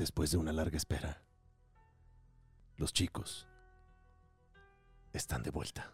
[0.00, 1.20] Después de una larga espera,
[2.78, 3.46] los chicos
[5.12, 5.92] están de vuelta.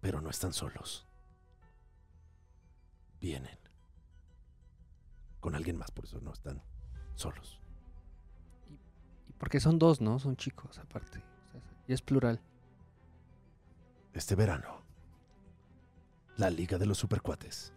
[0.00, 1.04] Pero no están solos.
[3.20, 3.58] Vienen.
[5.40, 6.62] Con alguien más, por eso no están
[7.16, 7.60] solos.
[9.28, 10.20] Y porque son dos, ¿no?
[10.20, 11.24] Son chicos, aparte.
[11.88, 12.40] Y es plural.
[14.12, 14.84] Este verano,
[16.36, 17.72] la Liga de los Supercuates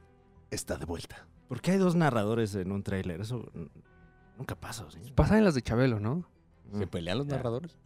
[0.52, 1.28] está de vuelta.
[1.48, 3.22] ¿Por qué hay dos narradores en un tráiler?
[3.22, 5.12] Eso mm, nunca pasa, ¿sí?
[5.16, 6.26] Pasa en las de Chabelo, ¿no?
[6.72, 6.80] Mm.
[6.80, 7.38] ¿Se pelean los Ya.
[7.38, 7.78] narradores?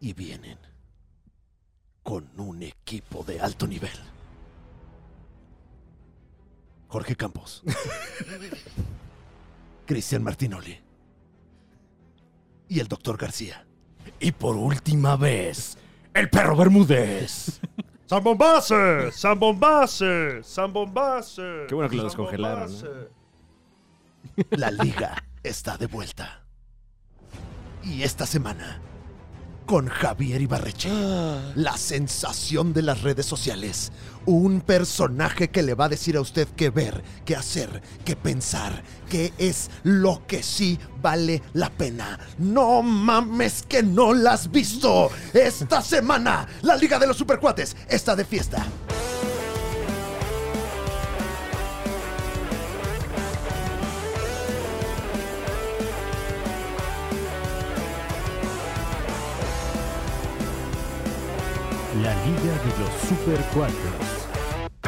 [0.00, 0.58] Y vienen
[2.02, 3.90] con un equipo de alto nivel.
[6.88, 7.62] Jorge Campos.
[9.86, 10.78] Cristian Martinoli.
[12.68, 13.64] Y el doctor García.
[14.18, 15.78] Y por última vez,
[16.14, 17.60] el perro Bermúdez.
[18.12, 19.10] ¡San Bombase!
[19.10, 20.42] ¡San Bombase!
[20.42, 21.64] ¡San Bombase!
[21.66, 23.08] Qué bueno que lo descongelaron, Bombase.
[24.50, 26.44] La liga está de vuelta.
[27.82, 28.82] Y esta semana,
[29.66, 30.90] con Javier Ibarreche,
[31.54, 33.92] la sensación de las redes sociales.
[34.24, 38.82] Un personaje que le va a decir a usted qué ver, qué hacer, qué pensar,
[39.08, 42.18] qué es lo que sí vale la pena.
[42.38, 45.10] No mames que no la has visto.
[45.32, 48.66] Esta semana, la Liga de los Supercuates está de fiesta.
[62.32, 63.92] Liga de los Super Cuatros.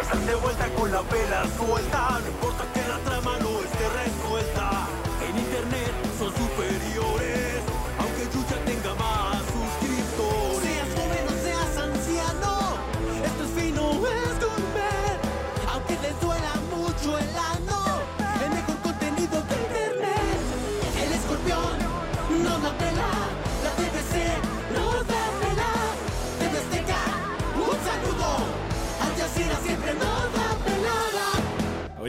[0.00, 2.83] Están de vuelta con la vela suelta, no importa que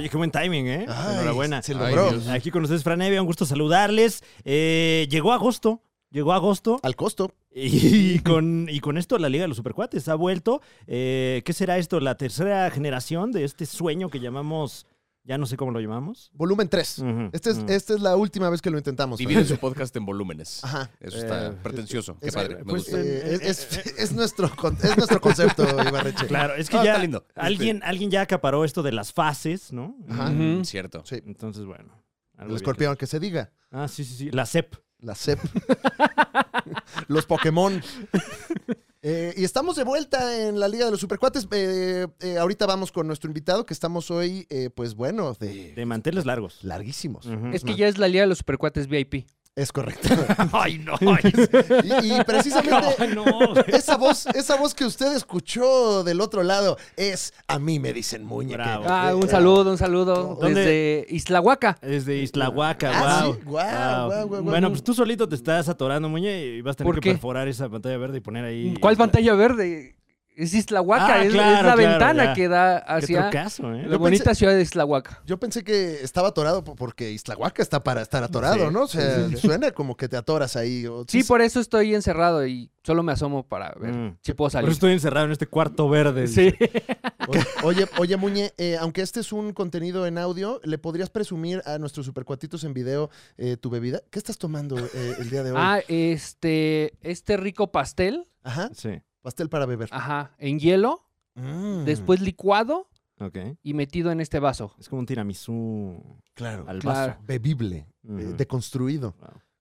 [0.06, 0.86] Oye, qué buen timing, ¿eh?
[0.88, 1.64] Ay, Enhorabuena.
[1.64, 2.12] Se logró.
[2.30, 4.24] Aquí con ustedes, Fran Evia, un gusto saludarles.
[4.44, 6.80] Eh, llegó agosto, llegó agosto.
[6.84, 7.32] Al costo.
[7.52, 10.62] Y con, y con esto la Liga de los Supercuates ha vuelto.
[10.86, 12.00] Eh, ¿Qué será esto?
[12.00, 14.86] ¿La tercera generación de este sueño que llamamos,
[15.26, 16.30] ya no sé cómo lo llamamos?
[16.34, 17.00] Volumen 3.
[17.00, 19.18] Ujú, Este es, esta es la última vez que lo intentamos.
[19.18, 20.64] Divide su podcast en volúmenes.
[20.64, 20.90] Ajá.
[21.00, 22.18] Eso está Eh, pretencioso.
[22.22, 22.58] Qué es- padre.
[22.58, 23.00] Me pues, gusta.
[23.02, 23.42] Eh, es,
[23.76, 24.46] es- es nuestro,
[24.84, 26.28] es nuestro concepto, Ibarreche.
[26.28, 27.26] Claro, es que ya está lindo.
[27.36, 29.98] alguien, alguien ya acaparó esto de las fases, ¿no?
[30.10, 30.30] Ajá.
[30.30, 31.04] Mm, Cierto.
[31.06, 31.22] Sí.
[31.26, 32.02] Entonces, bueno.
[32.38, 33.52] El escorpión, que se diga.
[33.72, 34.32] Ah, sí, sí, sí.
[34.32, 34.76] La CEP.
[35.00, 35.40] La CEP.
[37.08, 37.82] Los Pokémon.
[39.08, 41.48] Eh, y estamos de vuelta en la Liga de los Supercuates.
[41.52, 45.86] Eh, eh, ahorita vamos con nuestro invitado, que estamos hoy, eh, pues bueno, de, De
[45.86, 46.64] manteles largos.
[46.64, 47.30] larguísimos.
[47.54, 49.28] Es que ya es la Liga de los Supercuates VIP.
[49.56, 50.10] Es correcto.
[50.52, 50.96] Ay, no.
[51.02, 53.26] y, y precisamente Ay, no.
[53.68, 58.26] esa voz, esa voz que usted escuchó del otro lado es a mí me dicen
[58.26, 58.54] muñe.
[58.54, 58.84] Bravo.
[58.84, 60.60] que- Ah, un saludo, un saludo ¿Dónde?
[60.60, 61.78] desde Islahuaca.
[61.82, 63.34] Es de Islahuaca, Ah, wow.
[63.36, 66.78] sí, guau, guau, guau, Bueno, pues tú solito te estás atorando, Muñe, y vas a
[66.78, 67.12] tener ¿Por que qué?
[67.14, 68.74] perforar esa pantalla verde y poner ahí.
[68.82, 69.96] ¿Cuál pantalla verde?
[70.38, 72.34] Es Islahuaca, Ah, es, la claro, ventana ya.
[72.34, 73.84] que da Qué hacia trucazo, ¿eh?
[73.84, 75.22] la Yo bonita ciudad de Islahuaca.
[75.26, 78.84] Yo pensé que estaba atorado po- porque Islahuaca está para estar atorado, Sí, ¿no?
[78.84, 79.48] O sea, sí, sí, sí.
[79.48, 80.86] suena como que te atoras ahí.
[80.88, 84.18] o- Sí, por eso estoy encerrado y solo me asomo para ver Mm.
[84.22, 84.68] si puedo Por salir.
[84.70, 86.28] eso estoy encerrado en este cuarto verde.
[86.28, 86.54] Sí.
[87.64, 91.80] Oye, oye, Muñe, eh, aunque este es un contenido en audio, ¿le podrías presumir a
[91.80, 94.02] nuestros supercuatitos en video eh, tu bebida?
[94.12, 95.58] ¿Qué estás tomando eh, el día de hoy?
[95.60, 99.02] Ah, este, este rico pastel, Ajá, Sí.
[99.26, 99.90] Pastel para beber.
[99.92, 101.02] ajá, en hielo,
[101.38, 102.88] Mm, después licuado
[103.20, 103.38] Ok.
[103.62, 104.74] y metido en este vaso.
[104.80, 106.02] Es como un tiramisú
[106.34, 107.14] claro, al Claro.
[107.14, 107.24] vaso.
[107.28, 109.16] bebible, eh, deconstruido.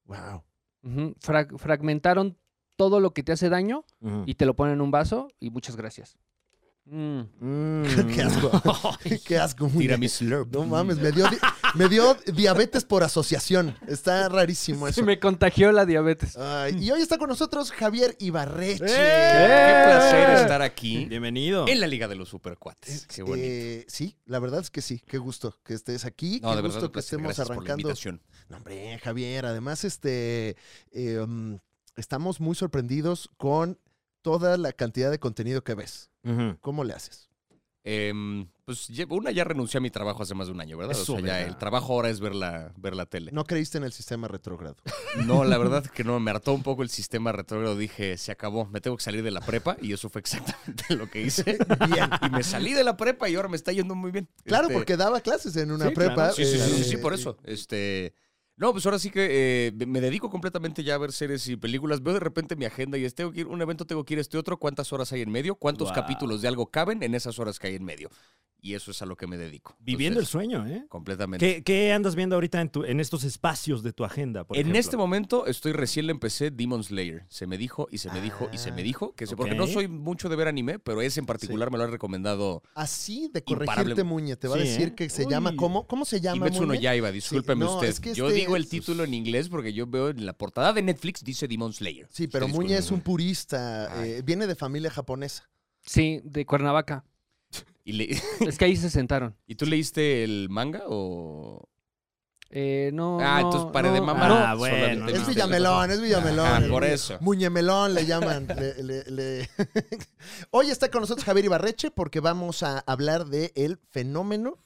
[0.07, 0.13] Wow.
[0.17, 0.43] Wow.
[0.85, 2.37] Ujú, frag- fragmentaron
[2.77, 4.23] todo lo que te hace daño Ujú.
[4.27, 6.17] y te lo ponen en un vaso y muchas gracias.
[6.87, 7.21] Mm.
[7.41, 7.83] Mm.
[8.15, 8.51] Qué asco.
[9.27, 9.69] Qué asco.
[9.69, 10.53] Tira mi slurp.
[10.53, 11.39] No mames, me dio, di-
[11.75, 13.77] me dio diabetes por asociación.
[13.89, 15.03] Está rarísimo Se eso.
[15.05, 16.37] me contagió la diabetes.
[16.37, 18.85] Ay, y hoy está con nosotros Javier Ibarreche.
[18.85, 18.89] ¡Eh!
[18.89, 21.67] Qué placer estar aquí Bienvenido.
[21.69, 23.07] en la Liga de los Supercuates.
[23.07, 23.39] Qué bonito.
[23.49, 25.03] Eh, sí, la verdad es que sí.
[25.07, 26.41] Qué gusto que estés aquí.
[26.43, 27.81] No, qué de gusto verdad, que estemos gracias por la arrancando.
[27.89, 28.23] invitación.
[28.51, 30.57] No, hombre, Javier, además, este,
[30.93, 31.59] eh, um,
[31.97, 33.79] estamos muy sorprendidos con
[34.25, 36.11] toda la cantidad de contenido que ves.
[36.63, 37.29] ¿Cómo le haces?
[37.87, 40.93] Em, pues una ya renuncié a mi trabajo hace más de un año, ¿verdad?
[40.99, 41.49] Eso, o sea, ya ¿verdad?
[41.49, 43.31] el trabajo ahora es ver la, ver la tele.
[43.31, 44.77] No creíste en el sistema retrógrado.
[45.27, 47.77] No, la verdad que no, me hartó un poco el sistema retrógrado.
[47.77, 51.09] Dije, se acabó, me tengo que salir de la prepa y eso fue exactamente lo
[51.11, 51.59] que hice.
[51.93, 52.09] Bien.
[52.23, 54.27] Y me salí de la prepa y ahora me está yendo muy bien.
[54.45, 56.15] Claro, Este, porque daba clases en una Sí, prepa.
[56.15, 56.33] claro.
[56.33, 57.37] Sí, sí, sí, sí, sí, eh, por eso.
[57.45, 58.15] Este.
[58.57, 62.03] No, pues ahora sí que eh, me dedico completamente ya a ver series y películas.
[62.03, 64.19] Veo de repente mi agenda y es, tengo que ir, un evento tengo que ir
[64.19, 65.95] a este otro, cuántas horas hay en medio, cuántos Wow.
[65.97, 68.11] capítulos de algo caben en esas horas que hay en medio.
[68.61, 69.77] Y eso es a lo que me dedico.
[69.79, 70.87] Viviendo el sueño, ¿eh?
[70.89, 71.45] Completamente.
[71.57, 74.45] ¿Qué, qué andas viendo ahorita en, tu- en estos espacios de tu agenda?
[74.45, 74.81] por en ejemplo?
[74.81, 77.27] este momento estoy recién le empecé Demon Slayer.
[77.29, 79.67] Se me dijo y se me dijo y se me dijo que se, porque no
[79.67, 83.41] soy mucho de ver anime, pero ese en particular me lo ha recomendado Así de
[83.47, 83.67] Imparable.
[83.67, 84.37] corregirte, Muñe.
[84.37, 84.95] Te va a Sí, decir ¿eh?
[84.95, 85.31] que se Uy.
[85.31, 85.87] llama, ¿cómo?
[85.87, 86.73] ¿Cómo se llama, Kimetsu no?
[86.73, 87.89] Yaiba, discúlpeme no, usted.
[87.89, 90.73] es que Yo este digo el título en inglés porque yo veo en la portada
[90.73, 92.07] de Netflix dice Demon Slayer.
[92.11, 94.05] Sí, pero Muñe es un purista.
[94.05, 95.49] Eh, viene de familia japonesa.
[95.83, 97.05] Sí, de Cuernavaca.
[97.85, 99.37] ¿Y, le- Es que ahí se sentaron.
[99.47, 101.69] ¿Y tú leíste el manga o...?
[102.57, 103.19] Eh, no.
[103.21, 104.31] Ah, no, entonces pare de no, mamar.
[104.31, 104.59] Ah, no.
[104.59, 105.19] bueno, Solamente no.
[105.19, 106.47] es Villamelón, es Villamelón.
[106.47, 107.19] Ah, por Muñe- eso.
[107.21, 108.47] Muñemelón le llaman.
[108.57, 109.51] le- le- le-
[110.51, 114.59] Hoy está con nosotros Javier Ibarreche porque vamos a hablar de el fenómeno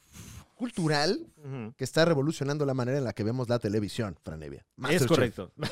[0.58, 1.26] cultural
[1.76, 4.66] que está revolucionando la manera en la que vemos la televisión, Franevia.
[4.90, 5.52] Es correcto.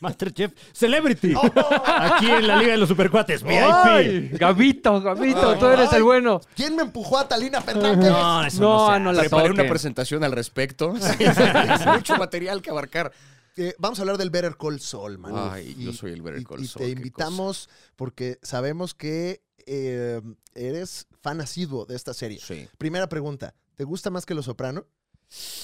[0.00, 1.34] Masterchef Celebrity.
[1.36, 1.42] ¡Oh!
[1.86, 3.42] Aquí en la Liga de los Supercuates.
[3.42, 3.52] VIP.
[3.52, 4.28] ¡Ay!
[4.32, 6.40] Gabito, Gabito, tú eres el bueno.
[6.56, 8.10] ¿Quién me empujó a Talina Fernández?
[8.10, 10.94] No, eso No, no, no la Preparé una presentación al respecto.
[10.96, 13.12] Sí, es mucho material que abarcar.
[13.56, 15.32] Eh, vamos a hablar del Better Call Saul, man.
[15.36, 19.42] Ay, yo soy el Better y- Call y Saul, te qué invitamos porque sabemos que
[19.66, 20.22] eh,
[20.54, 22.40] eres fan asiduo de esta serie.
[22.40, 22.68] Sí.
[22.78, 24.84] Primera pregunta, ¿te gusta más que Los Soprano?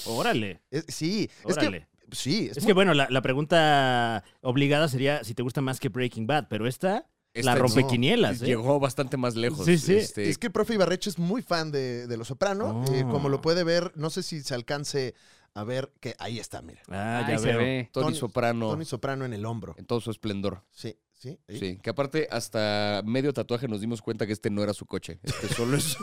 [0.07, 0.63] Órale.
[0.71, 1.87] Es- sí, es que Órale.
[2.11, 5.79] sí, es, Es muy- que bueno, la, la pregunta obligada sería si te gusta más
[5.79, 7.61] que Breaking Bad, pero esta, Esta la no.
[7.67, 8.45] rompequinielas, ¿eh?
[8.47, 9.67] Llegó bastante más lejos.
[9.67, 9.93] Sí, sí.
[9.97, 12.83] Este, es que el profe Ibarreche es muy fan de, de Los Soprano.
[12.87, 12.91] Oh.
[12.91, 15.13] eh, como lo puede ver, no sé si se alcance
[15.53, 16.81] a ver que ahí está, mira.
[16.89, 17.59] Ah, ya Ahí se veo.
[17.59, 17.89] ve.
[17.93, 19.75] Tony, Tony- Soprano Tony Soprano en el hombro.
[19.77, 20.63] en todo su esplendor.
[20.71, 21.37] Sí, sí.
[21.49, 25.19] Sí, que aparte hasta medio tatuaje nos dimos cuenta que este no era su coche.
[25.23, 25.97] Este solo es,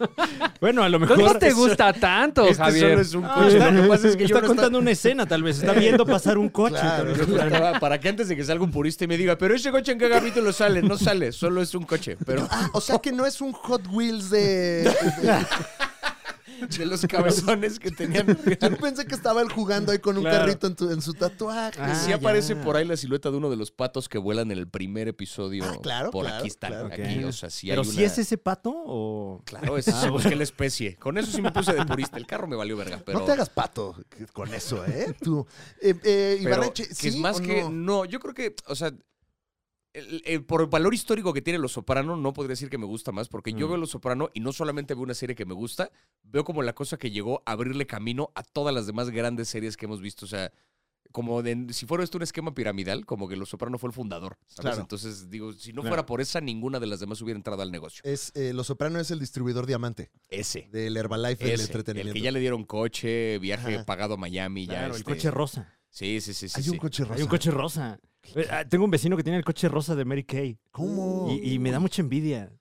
[0.60, 1.38] Bueno, a lo ¿Cómo mejor...
[1.38, 2.90] te gusta tanto, este Javier?
[2.90, 3.56] solo es un Ah, coche.
[3.58, 5.58] está, Lo que pasa es que yo está no contando una escena, tal vez.
[5.58, 6.76] Está viendo pasar un coche.
[6.76, 7.80] Claro.
[7.80, 9.98] Para que antes de que salga un purista y me diga, pero ese coche en
[9.98, 12.16] qué capítulo sale, no sale, solo es un coche.
[12.24, 14.90] Pero Ah, o sea que no es un Hot Wheels de...
[16.68, 18.26] de- los cabezones que tenían.
[18.60, 20.38] Yo pensé que estaba él jugando ahí con un Claro.
[20.38, 21.78] carrito en, tu- en su tatuaje.
[21.80, 22.62] Ah, sí aparece ya.
[22.62, 25.64] por ahí la silueta de uno de los patos que vuelan en el primer episodio.
[25.64, 26.86] Ah, claro, Por claro, aquí claro.
[26.92, 29.42] aquí, o sea, sí Pero hay si una- es ese pato o...
[29.44, 30.96] Claro, es sí busqué la especie.
[30.96, 32.16] Con eso sí me puse de purista.
[32.16, 33.18] El carro me valió verga, pero...
[33.20, 33.96] No te hagas pato
[34.32, 35.14] con eso, ¿eh?
[35.20, 35.46] Tú.
[35.80, 38.04] Eh, eh, Pero Ibarreche, que ¿sí es más o que no?
[38.04, 38.92] yo creo que, o sea,
[39.94, 42.86] el- el- por el valor histórico que tiene Los Soprano, no podría decir que me
[42.86, 43.70] gusta más, porque yo Mm.
[43.70, 45.90] veo Los Soprano y no solamente veo una serie que me gusta,
[46.22, 49.76] veo como la cosa que llegó a abrirle camino a todas las demás grandes series
[49.76, 50.50] que hemos visto, o sea,
[51.10, 54.38] como de, si fuera esto un esquema piramidal, como que Los Soprano fue el fundador,
[54.46, 54.60] ¿sabes?
[54.60, 54.80] Claro.
[54.80, 55.90] Entonces, digo, si no Claro.
[55.90, 58.00] fuera por esa, ninguna de las demás hubiera entrado al negocio.
[58.04, 60.68] Es, eh, Los Soprano es el distribuidor diamante Ese.
[60.72, 62.12] del Herbalife del Ese, entretenimiento.
[62.12, 63.84] el que ya le dieron coche, viaje Ajá.
[63.84, 65.70] pagado a Miami, ya el este- coche rosa.
[65.90, 66.54] Sí, sí, sí, sí.
[66.56, 66.70] Hay sí.
[66.70, 67.14] un coche rosa.
[67.16, 68.00] Hay un coche rosa.
[68.34, 70.58] Eh, ah, Tengo un vecino que tiene el coche rosa de Mary Kay.
[70.70, 71.26] ¿Cómo?
[71.42, 72.52] Y, y me da mucha envidia.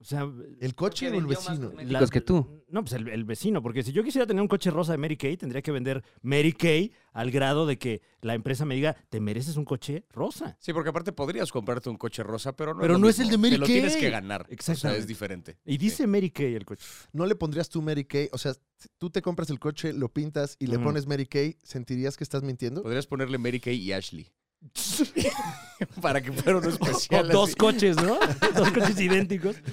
[0.00, 0.30] O sea,
[0.60, 1.70] ¿El coche o el vecino?
[1.72, 2.62] Cosméticos que tú.
[2.68, 5.16] No, pues el, el vecino, porque si yo quisiera tener un coche rosa de Mary
[5.16, 9.18] Kay, tendría que vender Mary Kay al grado de que la empresa me diga, te
[9.18, 10.56] mereces un coche rosa.
[10.60, 13.18] Sí, porque aparte podrías comprarte un coche rosa, pero no Pero es lo no es
[13.18, 13.24] mismo.
[13.24, 14.00] el de Mary Te lo tienes Kay.
[14.02, 14.46] que ganar.
[14.48, 15.58] O sea, es diferente.
[15.64, 16.86] Y dice Mary Kay el coche.
[17.12, 18.28] ¿No le pondrías tú Mary Kay?
[18.30, 18.52] O sea,
[18.98, 20.84] tú te compras el coche, lo pintas y le Ujú.
[20.84, 22.84] pones Mary Kay, ¿sentirías que estás mintiendo?
[22.84, 24.28] Podrías ponerle Mary Kay y Ashley.
[26.02, 27.28] Para que fuera uno O especial.
[27.28, 27.56] dos así.
[27.56, 28.18] coches, ¿no?
[28.56, 29.56] dos coches idénticos.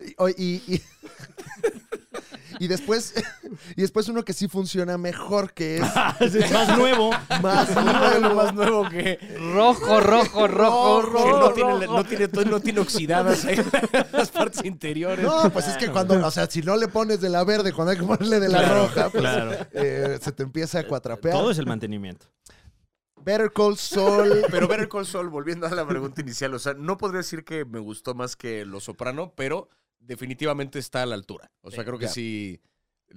[0.00, 0.82] Y, o- y- y-
[2.58, 3.12] y después,
[3.76, 5.76] y después uno que sí funciona mejor, que
[6.20, 7.10] es es más nuevo.
[7.42, 8.34] más Lo nuevo.
[8.34, 9.18] más nuevo que,
[9.54, 11.40] Rojo, rojo, rojo, que rojo.
[11.40, 13.58] no, tiene, no, tiene, no tiene oxidadas ahí
[14.12, 15.22] las partes interiores.
[15.26, 17.92] No, pues es que cuando, o sea, si no le pones de la verde, cuando
[17.92, 19.50] hay que ponerle de la Claro, roja, pues claro.
[19.74, 21.34] eh, se te empieza a cuatrapear.
[21.34, 22.24] Todo es el mantenimiento.
[23.26, 24.44] Better Call Saul.
[24.50, 27.64] Pero Better Call Saul, volviendo a la pregunta inicial, o sea, no podría decir que
[27.64, 29.68] me gustó más que Los Soprano, pero
[29.98, 31.50] definitivamente está a la altura.
[31.60, 32.60] O sea, creo que sí.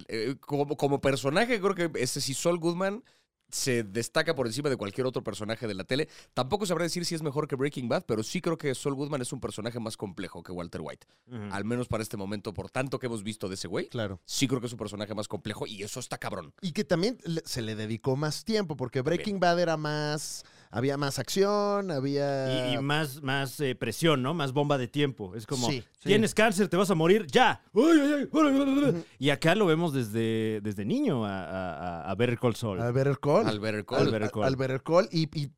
[0.08, 3.04] eh, como, como personaje, creo que ese sí, Saul Goodman,
[3.50, 6.08] se destaca por encima de cualquier otro personaje de la tele.
[6.34, 9.20] Tampoco sabré decir si es mejor que Breaking Bad, pero sí creo que Saul Goodman
[9.22, 11.06] es un personaje más complejo que Walter White.
[11.50, 14.20] Al menos para este momento, por tanto que hemos visto de ese güey, Claro.
[14.24, 16.52] sí creo que es un personaje más complejo y eso está cabrón.
[16.60, 20.44] Y que también se le dedicó más tiempo, porque Breaking Bad era más.
[20.72, 22.70] Había más acción, había.
[22.70, 24.34] Y, y más, más eh, presión, ¿no?
[24.34, 25.34] Más bomba de tiempo.
[25.34, 27.60] Es como, Sí, tienes cáncer, te vas a morir, ya.
[29.18, 31.74] Y acá lo vemos desde, desde niño a, a,
[32.04, 32.80] a- a Better Call Saul.
[32.80, 33.46] Al Better Call.
[33.48, 33.98] Al Better Call.
[34.00, 34.44] Al Better Call.
[34.44, 35.08] al Better Call.
[35.10, 35.50] Y, y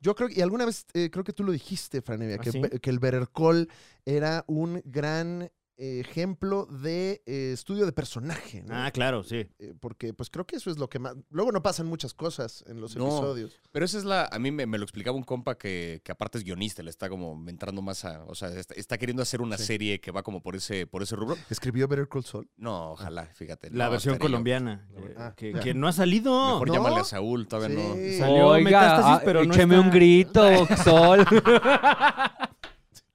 [0.00, 2.60] yo creo y alguna vez eh, creo que tú lo dijiste, Franevia, ¿Ah, que, sí?
[2.80, 3.68] Que el Better Call
[4.04, 8.74] era un gran ejemplo de eh, estudio de personaje, ¿no?
[8.74, 9.46] Ah, claro, sí.
[9.58, 11.14] Eh, porque pues creo que eso es lo que más...
[11.30, 13.06] Luego no pasan muchas cosas en los No.
[13.06, 13.60] episodios.
[13.70, 14.24] Pero esa es la.
[14.26, 17.08] A mí me, me lo explicaba un compa que, que aparte es guionista, le está
[17.08, 18.24] como entrando más a.
[18.24, 19.64] O sea, está, está queriendo hacer una Sí.
[19.64, 21.36] serie que va como por ese, por ese rubro.
[21.50, 22.48] ¿Escribió Better Call Saul?
[22.56, 23.70] No, ojalá, fíjate.
[23.70, 24.88] La no, versión colombiana.
[24.96, 26.32] eh, Ah, que, que no ha salido.
[26.54, 26.74] Mejor ¿No?
[26.74, 27.94] llámale a Saúl, todavía no.
[28.18, 31.24] Salió Metástasis, pero no écheme está- un grito, Sol.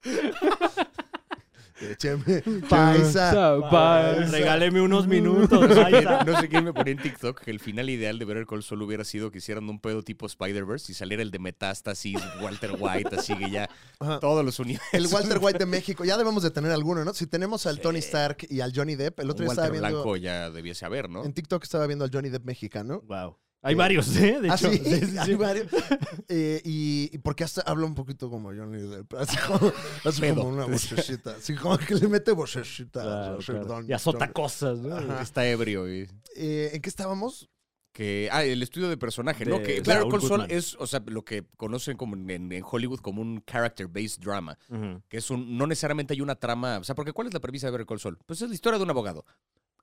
[1.91, 3.59] Écheme, paisa.
[3.69, 4.31] Paisa.
[4.31, 5.49] Regáleme unos minutos.
[5.51, 6.23] No sé, quién, está.
[6.23, 8.81] no sé quién me ponía en TikTok que el final ideal de Better Call Saul
[8.83, 13.15] hubiera sido que hicieran un pedo tipo Spider-Verse y saliera el de Metástasis, Walter White,
[13.15, 14.19] así que ya Ajá.
[14.19, 14.93] todos los universos.
[14.93, 16.05] El Walter White de México.
[16.05, 17.13] Ya debemos de tener alguno, ¿no?
[17.13, 19.89] Si tenemos al Tony Stark y al Johnny Depp, el otro Un día estaba viendo...
[19.89, 21.23] Blanco ya debiese haber, ¿no?
[21.23, 23.01] En TikTok estaba viendo al Johnny Depp mexicano.
[23.07, 23.37] Wow.
[23.63, 24.39] Hay varios, ¿eh?
[24.41, 24.69] De ah, hecho.
[24.71, 25.17] sí, Sí, sí, sí.
[25.17, 25.67] hay varios.
[26.27, 29.13] Eh, y, y porque hasta habla un poquito como Johnny Depp.
[29.17, 29.71] Así como,
[30.03, 31.31] así como una vocecita.
[31.37, 33.01] Así como que le mete vocecita.
[33.01, 33.85] Claro, claro.
[33.87, 34.95] Y azota Don- cosas, ¿no?
[34.95, 35.21] Ajá.
[35.21, 35.91] Está ebrio.
[35.91, 37.49] y- Eh, ¿En qué estábamos?
[37.93, 39.59] Que, ah, el estudio de personaje, ¿no?
[39.59, 42.63] De Que Saul Better Call Saul es, o sea, lo que conocen como en, en
[42.69, 44.57] Hollywood como un character-based drama.
[44.67, 45.01] Ujú.
[45.07, 47.67] que es un, no necesariamente hay una trama, o sea, porque ¿cuál es la premisa
[47.67, 48.17] de Better Call Saul?
[48.25, 49.23] Pues es la historia de un abogado.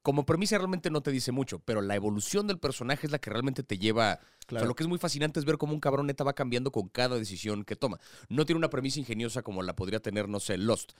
[0.02, 3.30] Como premisa realmente no te dice mucho, pero la evolución del personaje es la que
[3.30, 4.18] realmente te lleva...
[4.48, 6.72] O sea, lo que es muy fascinante es ver cómo un cabrón neta va cambiando
[6.72, 8.00] con cada decisión que toma.
[8.28, 10.92] No tiene una premisa ingeniosa como la podría tener, no sé, Lost,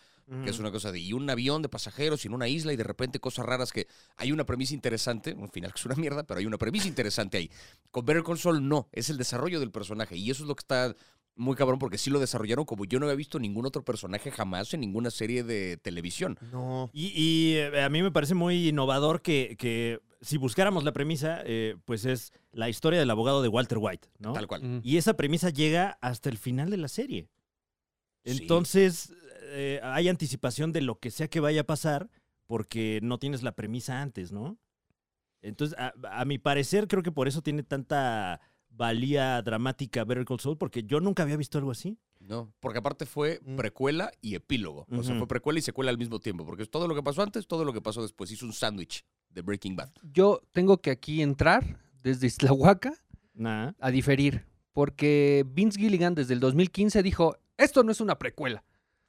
[0.44, 2.84] que es una cosa de y un avión de pasajeros en una isla y de
[2.84, 6.38] repente cosas raras que hay una premisa interesante, un final que es una mierda, pero
[6.38, 7.50] hay una premisa interesante ahí.
[7.90, 10.62] Con Better Call Saul no, es el desarrollo del personaje y eso es lo que
[10.62, 10.94] está
[11.40, 14.72] muy cabrón porque sí lo desarrollaron como yo no había visto ningún otro personaje jamás
[14.74, 16.38] en ninguna serie de televisión.
[16.52, 16.90] No.
[16.92, 21.40] Y, y, eh, a mí me parece muy innovador que, que si buscáramos la premisa,
[21.44, 24.34] eh, pues es la historia del abogado de Walter White, ¿no?
[24.34, 24.62] Tal cual.
[24.62, 24.80] Mm.
[24.84, 27.30] Y esa premisa llega hasta el final de la serie.
[28.24, 28.38] Sí.
[28.42, 32.10] Entonces, eh, hay anticipación de lo que sea que vaya a pasar
[32.46, 34.58] porque no tienes la premisa antes, ¿no?
[35.40, 40.40] Entonces, a, a mi parecer, creo que por eso tiene tanta valía dramática Better Call
[40.40, 41.98] Saul, porque yo nunca había visto algo así.
[42.20, 43.56] No, porque aparte fue Mm.
[43.56, 44.86] precuela y epílogo.
[44.90, 47.22] O sea, fue precuela y secuela al mismo tiempo, porque es todo lo que pasó
[47.22, 48.30] antes, todo lo que pasó después.
[48.30, 49.90] Hizo un sándwich de Breaking Bad.
[50.12, 52.92] Yo tengo que aquí entrar desde Islahuaca
[53.34, 53.72] Nah.
[53.80, 58.64] a diferir, porque Vince Gilligan desde el 2015 dijo, esto no es una precuela.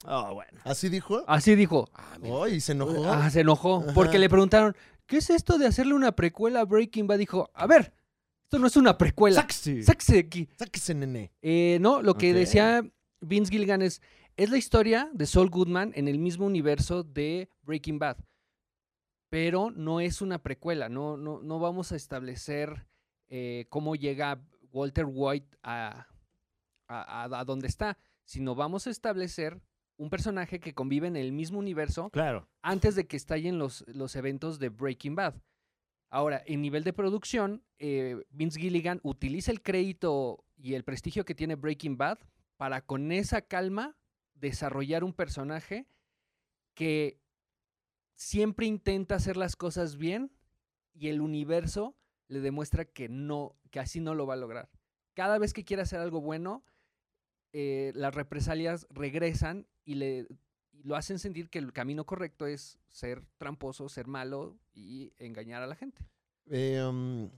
[0.06, 0.60] Oh, bueno.
[0.64, 1.24] ¿Así dijo?
[1.28, 1.88] Así dijo.
[1.94, 2.18] Ah.
[2.24, 3.06] Oh, y se enojó.
[3.12, 3.94] Ah, se enojó, Ajá.
[3.94, 4.76] porque le preguntaron,
[5.06, 7.20] ¿qué es esto de hacerle una precuela a Breaking Bad?
[7.20, 7.94] Dijo, a ver,
[8.52, 9.38] esto no es una precuela.
[9.40, 9.82] Saxi.
[9.82, 10.50] Sáquese de aquí.
[10.60, 11.32] Sáquese, nene.
[11.42, 12.84] Eh, no, lo que decía
[13.22, 14.02] Vince Gilligan es,
[14.36, 18.18] es la historia de Saul Goodman en el mismo universo de Breaking Bad.
[19.30, 22.86] Pero no es una precuela, no, no, no vamos a establecer
[23.30, 24.42] eh, cómo llega
[24.74, 26.08] Walter White a,
[26.90, 29.62] a, a- a donde está, sino vamos a establecer
[29.96, 32.50] un personaje que convive en el mismo universo Claro.
[32.62, 35.36] antes de que estallen los, los eventos de Breaking Bad.
[36.12, 41.34] Ahora, en nivel de producción, eh, Vince Gilligan utiliza el crédito y el prestigio que
[41.34, 42.20] tiene Breaking Bad
[42.58, 43.96] para con esa calma
[44.36, 45.88] desarrollar un personaje
[46.74, 47.18] que
[48.16, 50.34] siempre intenta hacer las cosas bien
[50.94, 51.96] y el universo
[52.28, 54.70] le demuestra que no, que así no lo va a lograr.
[55.14, 56.66] Cada vez que quiere hacer algo bueno,
[57.54, 60.28] eh, las represalias regresan y le
[60.84, 65.62] y lo hacen sentir que el camino correcto es ser tramposo, ser malo y engañar
[65.62, 66.04] a la gente.
[66.50, 67.30] Eh, um,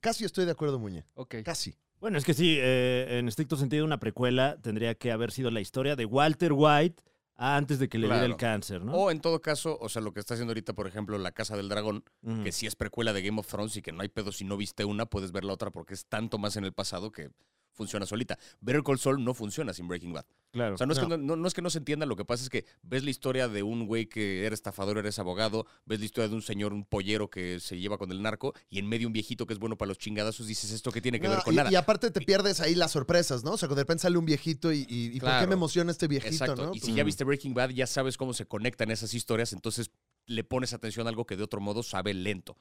[0.00, 1.04] casi estoy de acuerdo, Muñe.
[1.14, 1.36] Ok.
[1.44, 1.74] Casi.
[2.00, 5.60] Bueno, es que sí, eh, en estricto sentido, una precuela tendría que haber sido la
[5.60, 7.02] historia de Walter White
[7.36, 8.54] antes de que le diera el Claro.
[8.54, 8.92] cáncer, ¿no?
[8.94, 11.56] O en todo caso, o sea, lo que está haciendo ahorita, por ejemplo, La Casa
[11.56, 12.04] del Dragón,
[12.44, 14.56] que sí es precuela de Game of Thrones y que no hay pedo si no
[14.56, 17.30] viste una, puedes ver la otra porque es tanto más en el pasado que
[17.72, 18.38] funciona solita.
[18.60, 20.24] Better Call Saul no funciona sin Breaking Bad.
[20.52, 20.74] Claro.
[20.74, 21.08] O sea, no es, No.
[21.08, 23.02] Que no, no- no es que no se entienda, lo que pasa es que ves
[23.04, 26.42] la historia de un güey que era estafador, eres abogado, ves la historia de un
[26.42, 29.54] señor, un pollero que se lleva con el narco, y en medio un viejito que
[29.54, 31.70] es bueno para los chingadazos, dices esto que tiene que No, ver con y, nada.
[31.72, 33.52] y aparte te pierdes ahí las sorpresas, ¿no?
[33.52, 36.06] O sea, de repente sale un viejito y, y- y ¿por qué me emociona este
[36.08, 36.66] viejito, Exacto.
[36.66, 36.74] no?
[36.74, 39.90] Y si Pues, ya viste Breaking Bad, ya sabes cómo se conectan esas historias, entonces
[40.26, 42.56] le pones atención a algo que de otro modo sabe lento.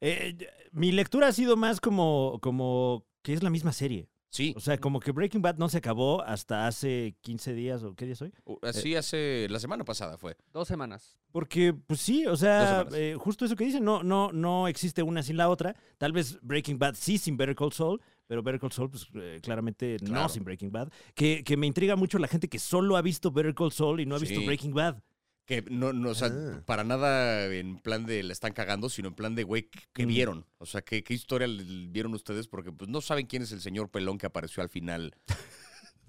[0.00, 0.36] Eh,
[0.72, 4.08] mi lectura ha sido más como, como que es la misma serie.
[4.30, 7.94] Sí, O sea, como que Breaking Bad no se acabó hasta hace 15 días o
[7.94, 8.32] qué día soy.
[8.44, 10.36] u- así hace la semana pasada fue.
[10.52, 11.16] Dos semanas.
[11.32, 15.22] Porque, pues sí, o sea, eh, justo eso que dicen, no, no, no existe una
[15.22, 15.74] sin la otra.
[15.96, 19.40] Tal vez Breaking Bad sí sin Better Call Saul, pero Better Call Saul, pues eh,
[19.42, 20.90] claramente no sin Breaking Bad.
[21.14, 24.06] Que, que me intriga mucho la gente que solo ha visto Better Call Saul y
[24.06, 24.44] no ha visto Sí.
[24.46, 25.02] Breaking Bad.
[25.48, 26.62] Que no, no, o sea, Ah.
[26.66, 30.04] para nada en plan de la están cagando, sino en plan de, güey, ¿qué, qué
[30.04, 30.08] Mm.
[30.08, 30.46] vieron?
[30.58, 32.46] O sea, ¿qué, ¿qué historia le- vieron ustedes?
[32.48, 35.14] Porque pues no saben quién es el señor pelón que apareció al final.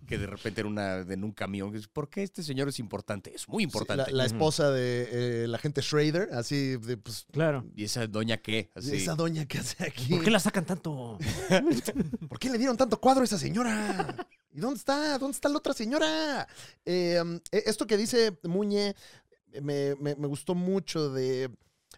[0.07, 1.71] que de repente en, una, en un camión.
[1.93, 3.31] ¿Por qué este señor es importante?
[3.33, 4.11] Es muy Sí, importante.
[4.11, 7.63] la, esposa de eh, la gente Schrader, así de, pues, Claro.
[7.75, 8.71] ¿Y esa doña qué?
[8.73, 8.95] Así.
[8.95, 10.07] esa doña que hace aquí.
[10.15, 11.17] ¿Por qué la sacan tanto?
[12.27, 14.15] ¿Por qué le dieron tanto cuadro a esa señora?
[14.51, 15.19] ¿Y dónde está?
[15.19, 16.47] ¿Dónde está la otra señora?
[16.85, 18.95] Eh, um, eh, esto que dice Muñe
[19.61, 21.49] me, me- me gustó mucho de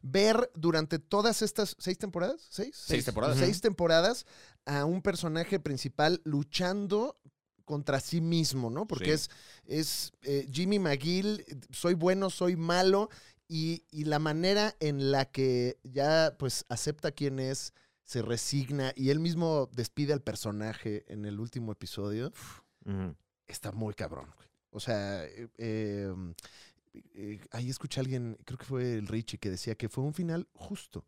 [0.02, 3.38] ver durante todas estas seis temporadas, seis, Seis temporadas.
[3.38, 4.26] seis temporadas
[4.66, 7.18] a un personaje principal luchando
[7.66, 8.88] contra sí mismo, ¿no?
[8.88, 9.12] Porque Sí.
[9.12, 9.30] es,
[9.66, 13.10] es eh, Jimmy McGill, soy bueno, soy malo,
[13.48, 17.74] y, y la manera en la que ya pues acepta quién es,
[18.06, 22.32] se resigna y él mismo despide al personaje en el último episodio,
[23.48, 24.34] está muy cabrón.
[24.72, 26.14] O sea, eh, eh,
[26.94, 30.14] eh, ahí escuché a alguien, creo que fue el Richie, que decía que fue un
[30.14, 31.06] final justo.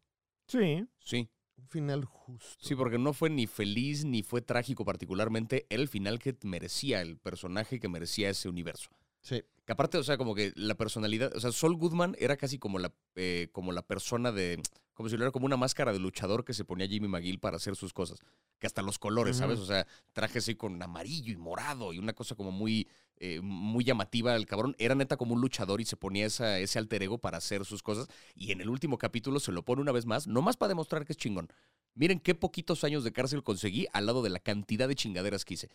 [0.48, 0.86] Sí.
[1.00, 2.66] Sí, Un final justo.
[2.66, 5.66] sí, porque no fue ni feliz ni fue trágico particularmente.
[5.70, 8.90] Era el final que merecía el personaje que merecía ese universo.
[9.22, 9.42] Sí.
[9.66, 12.80] Que aparte, o sea, como que la personalidad, o sea, Sol Goodman era casi como
[12.80, 14.62] la, eh, como la persona de,
[14.94, 17.78] como si era como una máscara de luchador que se ponía Jimmy McGill para hacer
[17.78, 18.20] sus cosas.
[18.60, 19.60] Que hasta los colores, ¿sabes?
[19.60, 23.84] O sea, traje así con amarillo y morado y una cosa como muy, eh, muy
[23.84, 24.76] llamativa al cabrón.
[24.80, 27.82] Era neta como un luchador y se ponía esa, ese alter ego para hacer sus
[27.84, 28.08] cosas.
[28.36, 31.14] Y en el último capítulo se lo pone una vez más, nomás para demostrar que
[31.14, 31.48] es chingón.
[31.96, 35.54] Miren qué poquitos años de cárcel conseguí al lado de la cantidad de chingaderas que
[35.56, 35.70] hice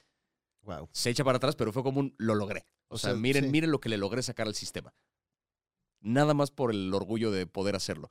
[0.63, 0.89] Wow.
[0.93, 2.67] se echa para atrás, pero fue como un lo logré.
[2.89, 3.51] O, O sea, sea, miren, sí.
[3.51, 4.93] miren lo que le logré sacar al sistema.
[6.01, 8.11] Nada más por el orgullo de poder hacerlo.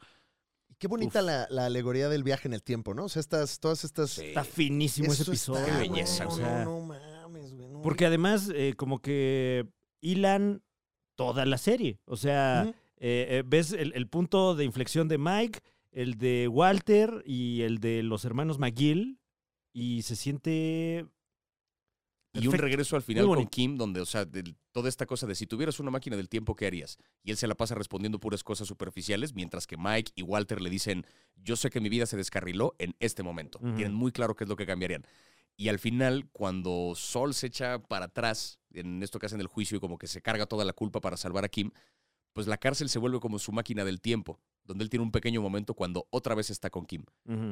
[0.67, 3.05] Y qué bonita la, la alegoría del viaje en el tiempo, ¿no?
[3.05, 4.11] O sea, estas, todas estas.
[4.11, 4.25] Sí.
[4.25, 5.65] Está finísimo ese está, episodio.
[5.65, 6.43] Qué belleza, no, o güey.
[6.45, 7.66] sea, no, no mames, güey.
[7.87, 9.65] Porque además, eh, como que
[10.01, 10.61] hilan
[11.15, 11.99] toda la serie.
[12.05, 12.63] O sea,
[12.97, 15.59] eh, eh, ves el, el punto de inflexión de Mike,
[15.91, 19.19] el de Walter y el de los hermanos McGill.
[19.73, 21.05] Y se siente.
[22.33, 23.47] Y un regreso al final con.
[23.47, 26.55] Kim, donde, o sea, del- toda esta cosa de si tuvieras una máquina del tiempo,
[26.55, 26.97] ¿qué harías?
[27.23, 30.69] Y él se la pasa respondiendo puras cosas superficiales, mientras que Mike y Walter le
[30.69, 33.59] dicen, yo sé que mi vida se descarriló en este momento.
[33.75, 35.03] Tienen muy claro qué es lo que cambiarían.
[35.57, 39.77] Y al final, cuando Sol se echa para atrás en esto que hacen el juicio
[39.77, 41.71] y como que se carga toda la culpa para salvar a Kim,
[42.33, 45.41] pues la cárcel se vuelve como su máquina del tiempo, donde él tiene un pequeño
[45.41, 47.03] momento cuando otra vez está con Kim.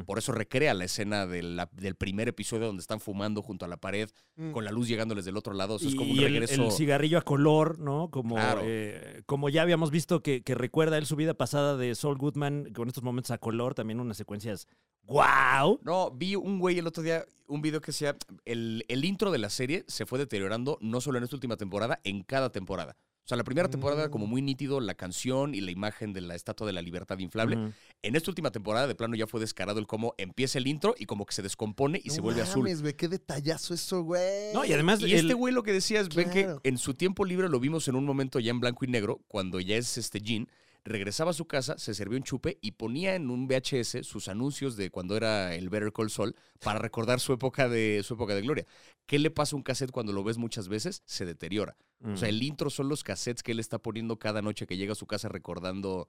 [0.05, 3.67] Por eso recrea la escena de la- del primer episodio donde están fumando junto a
[3.67, 4.51] la pared, Mm.
[4.51, 5.75] con la luz llegándoles del otro lado.
[5.75, 6.65] O sea, es como y un el, regreso.
[6.65, 8.09] el cigarrillo a color, ¿no?
[8.11, 8.61] Como, Claro.
[8.63, 12.71] eh, como ya habíamos visto que, que recuerda él su vida pasada de Saul Goodman
[12.73, 14.67] con estos momentos a color, también unas secuencias
[15.07, 15.79] ¡Wow!
[15.83, 19.37] No, vi un güey el otro día, un video que decía, el, el intro de
[19.37, 22.97] la serie se fue deteriorando no solo en esta última temporada, en cada temporada.
[23.25, 26.21] O sea, la primera temporada era como muy nítido la canción y la imagen de
[26.21, 27.73] la Estatua de la Libertad inflable.
[28.03, 31.07] En esta última temporada de plano ya fue descarado el cómo empieza el intro y
[31.07, 32.61] como que se descompone y No se vuelve azul.
[32.61, 34.53] mames, güey, qué detallazo eso, güey.
[34.53, 36.61] No, y además Y el- este güey lo que decía es, ven Claro.
[36.61, 39.19] que en su tiempo libre lo vimos en un momento ya en blanco y negro,
[39.27, 40.47] cuando ya es este Jean,
[40.85, 44.77] regresaba a su casa, se servía un chupe y ponía en un VHS sus anuncios
[44.77, 48.41] de cuando era el Better Call Saul para recordar su época de su época de
[48.43, 48.65] gloria.
[49.07, 51.01] ¿Qué le pasa a un cassette cuando lo ves muchas veces?
[51.05, 51.75] Se deteriora.
[52.03, 52.35] O sea, Ujú.
[52.35, 55.07] el intro son los cassettes que él está poniendo cada noche que llega a su
[55.07, 56.07] casa recordando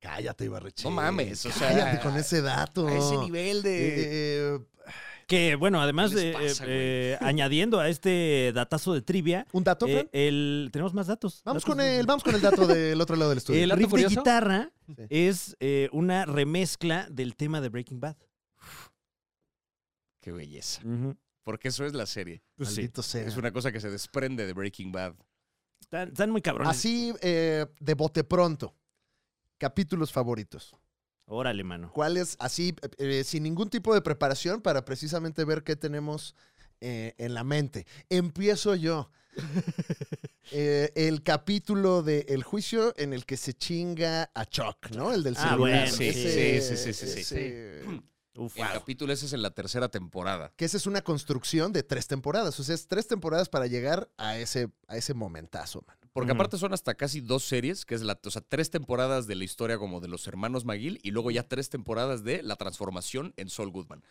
[0.00, 0.84] Cállate, Ibarreche.
[0.84, 2.86] No mames, o sea, Cállate con ese dato.
[2.88, 4.54] a ese nivel de...
[4.56, 4.58] Eh,
[5.26, 9.46] Que bueno, además ¿Qué les de pasa, eh, eh, añadiendo a este datazo de trivia,
[9.52, 11.40] ¿Un dato, eh, el, tenemos más datos.
[11.44, 13.62] Vamos Datos con de- el, vamos con el dato del otro lado del estudio.
[13.62, 14.94] El ¿Dato riff de guitarra Sí.
[15.08, 18.16] es eh, una remezcla del tema de Breaking Bad.
[20.20, 20.82] Qué belleza.
[21.42, 22.42] Porque eso es la serie.
[22.56, 23.26] Pues sí, Maldito sea.
[23.26, 25.14] Es una cosa que se desprende de Breaking Bad.
[25.80, 26.70] están, están muy cabrones.
[26.70, 28.74] Así, eh, de bote pronto.
[29.58, 30.74] Capítulos favoritos.
[31.26, 31.90] Órale, mano.
[31.92, 32.36] ¿Cuáles?
[32.38, 36.34] Así, eh, eh, sin ningún tipo de preparación para precisamente ver qué tenemos
[36.80, 37.86] eh, en la mente.
[38.10, 39.10] Empiezo yo.
[40.52, 45.10] Eh, el capítulo de El juicio en el que se chinga a Chuck, ¿no?
[45.12, 45.58] El del Ah, celular.
[45.80, 47.34] bueno, sí, Ese- sí, sí, sí, sí, sí.
[47.40, 47.82] ese-
[48.36, 48.54] Uf.
[48.58, 50.52] El capítulo ese es en la tercera temporada.
[50.56, 52.60] Que esa es una construcción de tres temporadas.
[52.60, 55.96] O sea, es tres temporadas para llegar a ese, a ese momentazo, man.
[56.14, 59.34] Porque aparte son hasta casi dos series, que es la, o sea, tres temporadas de
[59.34, 63.34] la historia como de los hermanos McGill y luego ya tres temporadas de la transformación
[63.36, 64.04] en Saul Goodman.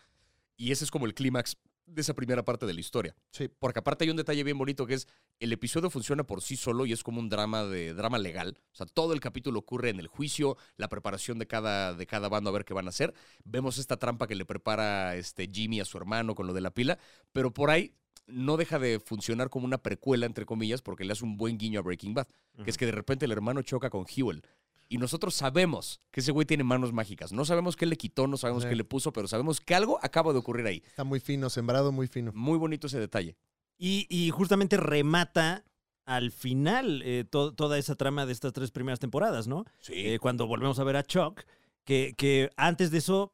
[0.58, 3.16] Y ese es como el clímax de esa primera parte de la historia.
[3.30, 3.48] Sí.
[3.58, 5.08] Porque aparte hay un detalle bien bonito que es
[5.40, 8.58] el episodio funciona por sí solo y es como un drama de drama legal.
[8.72, 12.28] O sea, todo el capítulo ocurre en el juicio, la preparación de cada, de cada
[12.28, 13.14] bando a ver qué van a hacer.
[13.44, 16.70] Vemos esta trampa que le prepara este Jimmy a su hermano con lo de la
[16.70, 16.98] pila,
[17.32, 17.94] pero por ahí
[18.26, 21.80] no deja de funcionar como una precuela, entre comillas, porque le hace un buen guiño
[21.80, 22.26] a Breaking Bad,
[22.64, 24.42] que es que de repente el hermano choca con Hewell.
[24.88, 27.32] Y nosotros sabemos que ese güey tiene manos mágicas.
[27.32, 28.68] No sabemos qué le quitó, no sabemos Sí.
[28.68, 30.82] qué le puso, pero sabemos que algo acaba de ocurrir ahí.
[30.86, 32.32] Está muy fino, sembrado muy fino.
[32.34, 33.36] Muy bonito ese detalle.
[33.78, 35.64] Y, y justamente remata
[36.04, 39.64] al final eh, to- toda esa trama de estas tres primeras temporadas, ¿no?
[39.80, 39.92] Sí.
[39.96, 41.40] Eh, cuando volvemos a ver a Chuck,
[41.84, 43.32] que, que antes de eso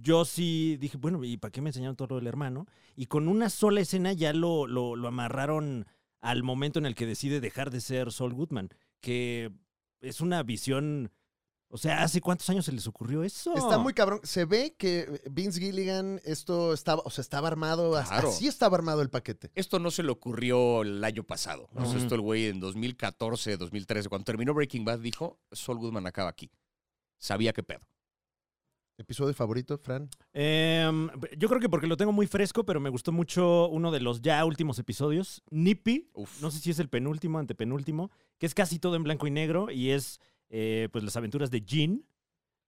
[0.00, 2.66] yo sí dije, bueno, ¿y para qué me enseñaron todo del hermano?
[2.96, 5.86] Y con una sola escena ya lo, lo, lo amarraron
[6.20, 9.52] al momento en el que decide dejar de ser Saul Goodman, que
[10.00, 11.12] es una visión...
[11.68, 13.52] O sea, ¿hace cuántos años se les ocurrió eso?
[13.56, 14.20] Está muy cabrón.
[14.22, 18.28] Se ve que Vince Gilligan, esto estaba, o sea, estaba armado, Claro.
[18.28, 19.50] así estaba armado el paquete.
[19.56, 21.68] Esto no se le ocurrió el año pasado.
[21.74, 26.06] O sea, esto el güey en 2014, 2013, cuando terminó Breaking Bad, dijo, Saul Goodman
[26.06, 26.48] acaba aquí.
[27.18, 27.80] Sabía qué pedo.
[28.96, 30.08] ¿Episodio favorito, Fran?
[30.32, 34.00] Em, yo creo que porque lo tengo muy fresco, pero me gustó mucho uno de
[34.00, 36.10] los ya últimos episodios, Nippy.
[36.14, 36.40] Uf.
[36.40, 39.68] No sé si es el penúltimo, antepenúltimo, que es casi todo en blanco y negro
[39.70, 42.04] y es eh, pues las aventuras de Jean,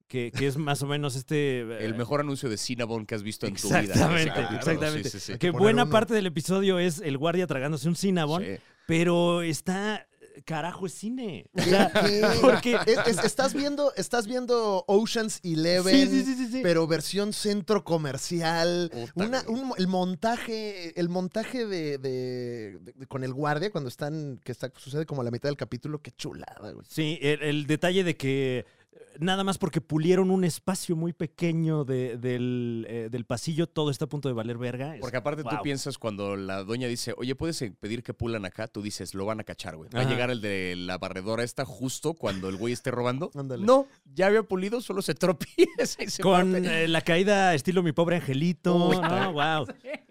[0.09, 1.61] que, que es más o menos este...
[1.61, 3.81] El eh, mejor anuncio de Cinnabon que has visto en tu vida.
[3.81, 5.11] Exactamente, exactamente.
[5.11, 5.39] Sí, sí, sí.
[5.39, 5.93] Que buena uno.
[5.93, 8.45] parte del episodio es el guardia tragándose un Cinnabon,
[8.89, 10.09] pero está...
[10.45, 11.47] Carajo, es cine.
[11.55, 12.23] O sea, ¿Qué?
[12.41, 12.77] porque...
[12.87, 16.61] Es- es- estás, viendo, estás viendo Ocean's Eleven, Sí, sí, sí, sí, sí.
[16.63, 18.91] pero versión centro comercial.
[19.15, 24.41] Una- un- el montaje, el montaje de, de- de- de- con el guardia cuando están,
[24.45, 26.87] que está, sucede como a la mitad del capítulo, qué chulada, güey.
[26.89, 28.65] Sí, el, el detalle de que eh,
[29.19, 34.05] nada más porque pulieron un espacio muy pequeño de- del, eh, del pasillo, todo está
[34.05, 34.95] a punto de valer verga.
[35.01, 38.67] Porque aparte tú piensas cuando la doña dice, oye, ¿puedes eh, pedir que pulan acá?
[38.69, 39.91] Tú dices, lo van a cachar, güey.
[39.91, 43.31] Va a llegar el de la barredora esta justo cuando el güey esté robando.
[43.35, 43.65] Ándale.
[43.65, 47.93] No, ya había pulido, solo se tropieza y se Con eh, la caída estilo mi
[47.93, 48.91] pobre angelito.
[48.91, 49.09] Puta.
[49.25, 49.67] No, wow.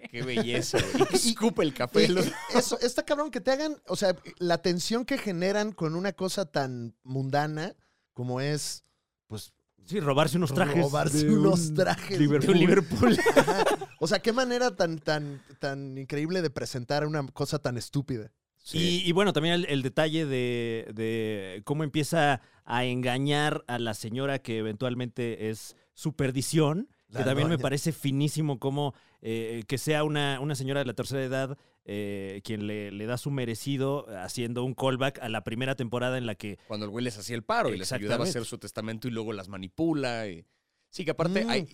[0.09, 1.07] Qué belleza, güey.
[1.13, 2.05] Y escupe el café.
[2.05, 5.71] Y- los- y eso, está cabrón que te hagan, o sea, la tensión que generan
[5.71, 7.75] con una cosa tan mundana
[8.15, 8.83] como es,
[9.27, 9.53] pues,
[9.85, 10.81] Sí, robarse unos trajes.
[10.83, 12.19] Robarse de unos un trajes.
[12.19, 12.47] Liverpool.
[12.47, 13.17] de un Liverpool.
[13.99, 18.31] O sea, qué manera tan, tan, tan increíble de presentar una cosa tan estúpida.
[18.73, 23.93] Y, y bueno, también el, el detalle de, de cómo empieza a engañar a la
[23.93, 29.77] señora que eventualmente es su perdición, La que también me parece finísimo como eh, que
[29.77, 34.07] sea una, una señora de la tercera edad eh, quien le, le da su merecido
[34.17, 36.57] haciendo un callback a la primera temporada en la que...
[36.67, 39.11] Cuando el güey les hacía el paro y les ayudaba a hacer su testamento y
[39.11, 40.27] luego las manipula.
[40.27, 40.45] y-
[40.89, 41.67] Sí, que aparte Mm, hay-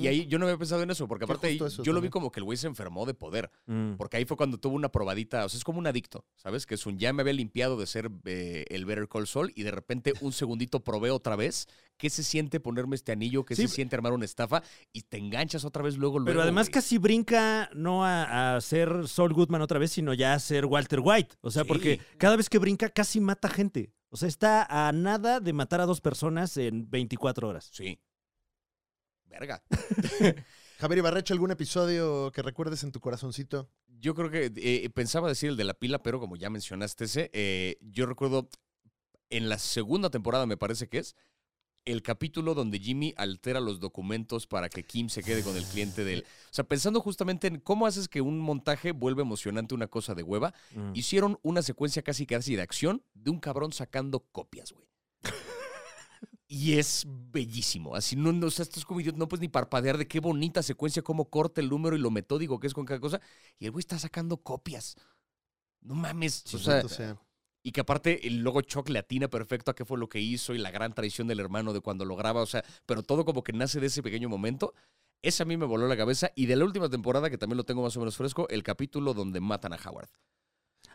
[0.00, 2.30] Y ahí yo no había pensado en eso, porque aparte ahí yo lo vi como
[2.30, 3.50] que el güey se enfermó de poder.
[3.66, 3.94] Mm.
[3.96, 6.66] Porque ahí fue cuando tuvo una probadita, o sea, es como un adicto, ¿sabes?
[6.66, 9.62] Que es un ya me había limpiado de ser eh, el Better Call Saul y
[9.62, 11.66] de repente un segundito probé otra vez.
[11.96, 13.44] ¿Qué se siente ponerme este anillo?
[13.44, 13.62] ¿Qué Sí.
[13.62, 14.62] se siente armar una estafa?
[14.92, 16.26] Y te enganchas otra vez luego, luego.
[16.30, 16.74] Pero además güey.
[16.74, 21.00] casi brinca no a, a ser Saul Goodman otra vez, sino ya a ser Walter
[21.02, 21.34] White.
[21.40, 21.68] O sea, Sí.
[21.68, 23.92] porque cada vez que brinca casi mata gente.
[24.10, 27.68] O sea, está a nada de matar a dos personas en 24 horas.
[27.72, 27.98] Sí.
[29.28, 29.62] Verga.
[30.78, 33.68] Javier Ibarrecho, ¿algún episodio que recuerdes en tu corazoncito?
[34.00, 37.30] Yo creo que eh, pensaba decir el de la pila, pero como ya mencionaste ese,
[37.32, 38.48] eh, yo recuerdo
[39.30, 41.16] en la segunda temporada, me parece que es,
[41.84, 46.04] el capítulo donde Jimmy altera los documentos para que Kim se quede con el cliente
[46.04, 46.20] del...
[46.20, 50.22] O sea, pensando justamente en cómo haces que un montaje vuelva emocionante una cosa de
[50.22, 50.92] hueva, Mm.
[50.94, 54.87] hicieron una secuencia casi casi de acción de un cabrón sacando copias, güey.
[56.50, 57.94] Y es bellísimo.
[57.94, 60.62] Así no, no, o sea, esto es como no puedes ni parpadear de qué bonita
[60.62, 63.20] secuencia, cómo corta el número y lo metódico que es con cada cosa.
[63.58, 64.96] Y el güey está sacando copias.
[65.82, 66.42] No mames.
[66.54, 67.18] O sea, O sea,
[67.62, 70.54] y que aparte el logo Choc le atina perfecto a qué fue lo que hizo
[70.54, 72.40] y la gran traición del hermano de cuando lo graba.
[72.40, 74.72] O sea, pero todo como que nace de ese pequeño momento.
[75.20, 76.30] Ese a mí me voló la cabeza.
[76.34, 79.12] Y de la última temporada, que también lo tengo más o menos fresco, el capítulo
[79.12, 80.08] donde matan a Howard.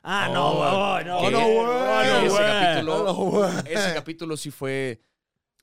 [0.02, 2.26] Ah, Oh, no, oh, no, no, güey.
[2.26, 5.00] ese, capítulo, ese capítulo sí fue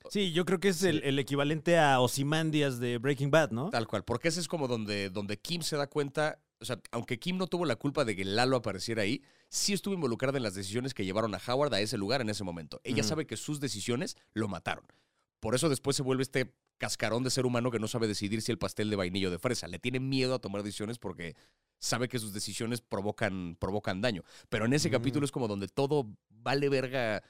[0.09, 3.71] Sí, yo creo que es el, el equivalente a Ozymandias de Breaking Bad, ¿no?
[3.71, 4.05] tal cual.
[4.05, 6.41] Porque ese es como donde, donde Kim se da cuenta.
[6.61, 9.95] O sea, aunque Kim no tuvo la culpa de que Lalo apareciera ahí, sí estuvo
[9.95, 12.81] involucrada en las decisiones que llevaron a Howard a ese lugar en ese momento.
[12.85, 14.85] Ella sabe que sus decisiones lo mataron.
[15.41, 18.53] Por eso después se vuelve este cascarón de ser humano que no sabe decidir si
[18.53, 19.69] el pastel de vainillo o de fresa.
[19.69, 21.35] Le tiene miedo a tomar decisiones porque
[21.79, 24.23] sabe que sus decisiones provocan, provocan daño.
[24.51, 24.93] Pero en ese Mm.
[24.93, 27.23] capítulo es como donde todo vale verga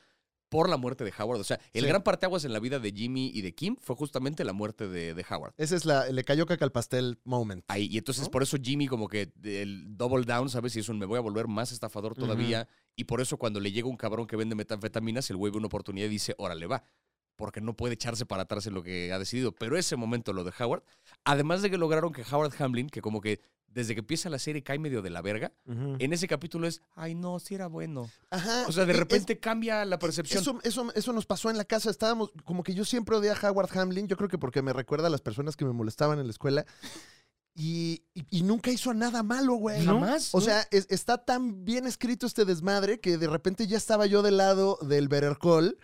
[0.50, 1.40] por la muerte de Howard.
[1.40, 1.88] O sea, el Sí.
[1.88, 5.14] gran parteaguas en la vida de Jimmy y de Kim fue justamente la muerte de,
[5.14, 5.54] de Howard.
[5.56, 7.64] Ese es la, le cayó caca al pastel moment.
[7.68, 8.30] Ahí, y entonces ¿No?
[8.30, 10.76] por eso Jimmy como que el double down, ¿sabes?
[10.76, 12.68] Y es un me voy a volver más estafador todavía.
[12.96, 15.68] Y por eso cuando le llega un cabrón que vende metanfetaminas, el güey ve una
[15.68, 16.82] oportunidad y dice, órale, va.
[17.36, 19.52] Porque no puede echarse para atrás en lo que ha decidido.
[19.52, 20.82] Pero ese momento, lo de Howard,
[21.24, 24.64] además de que lograron que Howard Hamlin, que como que desde que empieza la serie
[24.64, 28.10] cae medio de la verga, en ese capítulo es, ay no, sí era bueno.
[28.30, 28.64] Ajá.
[28.66, 30.42] O sea, de es- repente cambia la percepción.
[30.42, 31.88] Eso, eso, eso nos pasó en la casa.
[31.88, 34.08] Estábamos, como que yo siempre odié a Howard Hamlin.
[34.08, 36.66] Yo creo que porque me recuerda a las personas que me molestaban en la escuela.
[37.54, 39.84] Y, y- y nunca hizo nada malo, güey.
[39.84, 40.34] Jamás.
[40.34, 44.22] O sea, es- está tan bien escrito este desmadre que de repente ya estaba yo
[44.22, 45.78] del lado del Better Call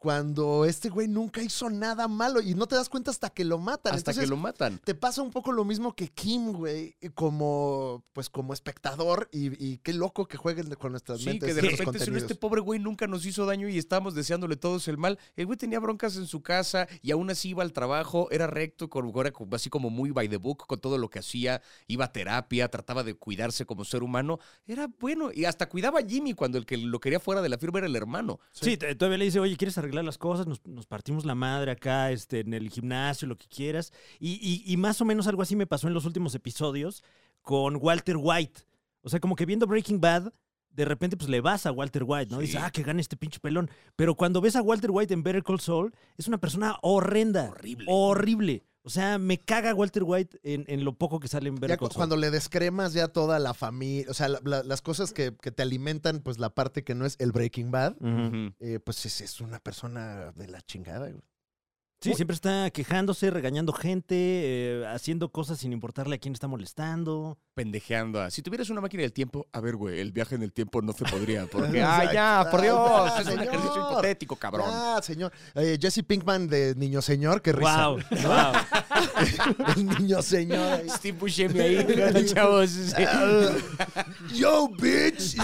[0.00, 3.58] cuando este güey nunca hizo nada malo y no te das cuenta hasta que lo
[3.58, 3.94] matan.
[3.94, 4.78] hasta Entonces, que lo matan.
[4.82, 9.76] te pasa un poco lo mismo que Kim, güey, como pues como espectador y, y
[9.78, 12.80] qué loco que jueguen con nuestras Sí, mentes que de repente si este pobre güey
[12.80, 15.18] nunca nos hizo daño y estábamos deseándole todos el mal.
[15.36, 18.88] El güey tenía broncas en su casa y aún así iba al trabajo, era recto,
[18.88, 22.06] con, era como- así como muy by the book con todo lo que hacía, iba
[22.06, 24.38] a terapia, trataba de cuidarse como ser humano.
[24.66, 27.58] Era bueno y hasta cuidaba a Jimmy cuando el que lo quería fuera de la
[27.58, 28.40] firma era el hermano.
[28.50, 30.46] Sí, te- todavía le dice, oye, ¿quieres arreglar las cosas?
[30.46, 33.92] Nos, nos partimos la madre acá este, en el gimnasio, lo que quieras.
[34.18, 37.02] Y, y- y más o menos algo así me pasó en los últimos episodios
[37.42, 38.62] con Walter White.
[39.02, 40.32] O sea, como que viendo Breaking Bad,
[40.70, 42.40] de repente pues le vas a Walter White, ¿no?
[42.40, 42.46] Sí.
[42.46, 43.70] Dices, ah, que gane este pinche pelón.
[43.96, 47.48] Pero cuando ves a Walter White en Better Call Saul, es una persona horrenda.
[47.50, 47.86] Horrible.
[47.88, 48.64] Horrible.
[48.90, 51.76] O sea, me caga Walter White en, en lo poco que sale en Better Ya
[51.76, 51.96] Call Saul.
[51.96, 55.52] cuando le descremas ya toda la familia, o sea, la- la- las cosas que, que
[55.52, 57.94] te alimentan, pues la parte que no es el Breaking Bad,
[58.58, 61.22] eh, pues es, es una persona de la chingada, güey.
[62.02, 67.36] Sí, siempre está quejándose, regañando gente, eh, haciendo cosas sin importarle a quién está molestando.
[67.54, 68.22] Pendejeando.
[68.22, 70.80] a- Si tuvieras una máquina del tiempo, a ver, güey, el viaje en el tiempo
[70.80, 71.46] no se podría.
[71.50, 72.78] Porque, ay, ya, por Dios,
[73.14, 74.66] Ay, es un ejercicio hipotético, cabrón.
[74.72, 75.30] Ah, señor.
[75.54, 77.88] Eh, Jesse Pinkman de Niño Señor, qué risa.
[77.88, 78.52] Wow, wow.
[79.76, 80.80] El niño señor.
[80.88, 82.70] Steve Buscemi ahí, ¿no, chavos.
[82.70, 83.02] Sí.
[84.34, 85.36] Yo, bitch.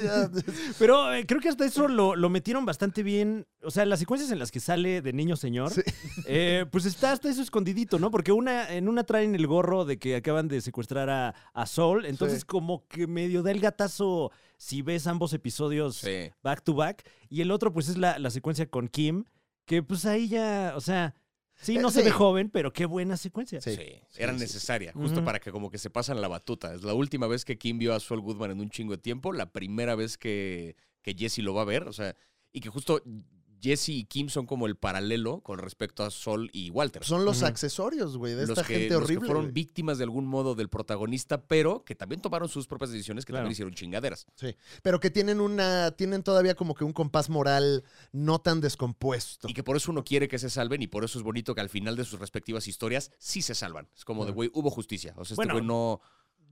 [0.78, 3.46] Pero eh, creo que hasta eso lo, lo metieron bastante bien.
[3.62, 5.82] O sea, las secuencias en las que sale de niño señor, Sí.
[6.26, 8.10] eh, pues está hasta eso escondidito, ¿no?
[8.10, 12.06] Porque una, en una traen el gorro de que acaban de secuestrar a, a Sol.
[12.06, 12.46] Entonces, Sí.
[12.46, 16.30] como que medio da el gatazo si ves ambos episodios Sí.
[16.42, 17.04] back to back.
[17.28, 19.24] Y el otro, pues, es la, la secuencia con Kim,
[19.66, 21.14] que pues ahí ya, o sea,
[21.60, 23.60] sí, no Eh, se ve joven, pero qué buena secuencia.
[23.60, 23.76] Sí.
[23.76, 24.40] Sí, era sí.
[24.40, 26.74] necesaria, justo para que como que se pasan la batuta.
[26.74, 29.32] Es la última vez que Kim vio a Saul Goodman en un chingo de tiempo,
[29.32, 32.16] la primera vez que, que Jesse lo va a ver, o sea,
[32.52, 33.02] y que justo
[33.60, 37.04] Jesse y Kim son como el paralelo con respecto a Sol y Walter.
[37.04, 39.26] Son los accesorios, güey, de los esta que, gente los que horrible.
[39.26, 43.32] fueron víctimas de algún modo del protagonista, pero que también tomaron sus propias decisiones que
[43.32, 43.42] Claro.
[43.42, 44.26] también hicieron chingaderas.
[44.82, 49.48] Pero que tienen una, tienen todavía como que un compás moral no tan descompuesto.
[49.48, 51.60] Y que por eso uno quiere que se salven y por eso es bonito que
[51.60, 53.88] al final de sus respectivas historias sí se salvan.
[53.96, 55.12] Es como de, güey, hubo justicia.
[55.16, 56.00] O sea, este Bueno, güey no...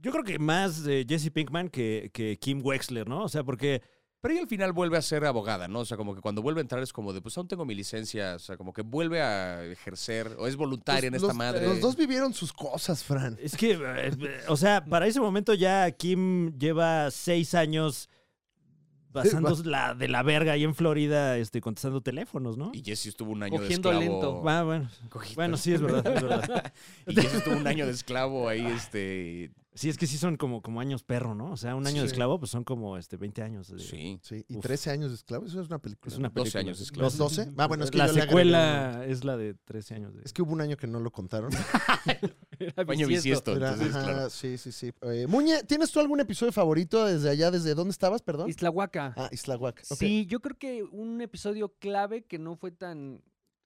[0.00, 3.24] Yo creo que más eh, Jesse Pinkman que, que Kim Wexler, ¿no?
[3.24, 3.82] O sea, porque
[4.28, 5.78] Pero ella al final vuelve a ser abogada, ¿no?
[5.78, 7.74] O sea, como que cuando vuelve a entrar es como de, pues aún tengo mi
[7.74, 11.36] licencia, o sea, como que vuelve a ejercer, o es voluntaria Los- en esta los-
[11.36, 11.66] madre.
[11.66, 13.38] Los dos vivieron sus cosas, Fran.
[13.40, 14.12] Es que, eh,
[14.48, 18.10] o sea, para ese momento ya Kim lleva seis años
[19.12, 22.70] pasando la de la verga ahí en Florida, este, contestando teléfonos, ¿no?
[22.74, 24.20] Y Jesse estuvo un año Cogiendo de esclavo.
[24.20, 24.48] lento.
[24.50, 26.72] Ah, bueno, Cogiendo- bueno, sí es verdad, es verdad.
[27.06, 29.50] Y Jesse estuvo un año de esclavo ahí, este...
[29.78, 31.52] Sí, es que sí son como, como años perro, ¿no?
[31.52, 33.68] O sea, un año de esclavo, pues son como este 20 años.
[33.68, 34.18] de- Sí.
[34.22, 34.62] Sí, y Uf.
[34.62, 36.12] 13 años de esclavo, eso es una película.
[36.12, 36.60] Es una 12 película.
[36.60, 37.04] años de esclavo.
[37.06, 37.48] ¿Los 12?
[37.56, 40.14] Ah, bueno, es que la yo le secuela es la de 13 años.
[40.14, 40.22] De...
[40.24, 41.52] Es que hubo un año que no lo contaron.
[42.58, 44.30] Era Año bisiesto, Era- entonces, ajá, claro.
[44.30, 44.90] Sí, sí, sí.
[45.02, 47.50] Eh, Muñe, ¿tienes tú algún episodio favorito desde allá?
[47.52, 48.48] ¿Desde dónde estabas, perdón?
[48.48, 49.14] Islahuaca.
[49.16, 49.84] Ah, Islahuac.
[49.90, 49.96] ok.
[49.96, 53.22] Sí, yo creo que un episodio clave que no fue tan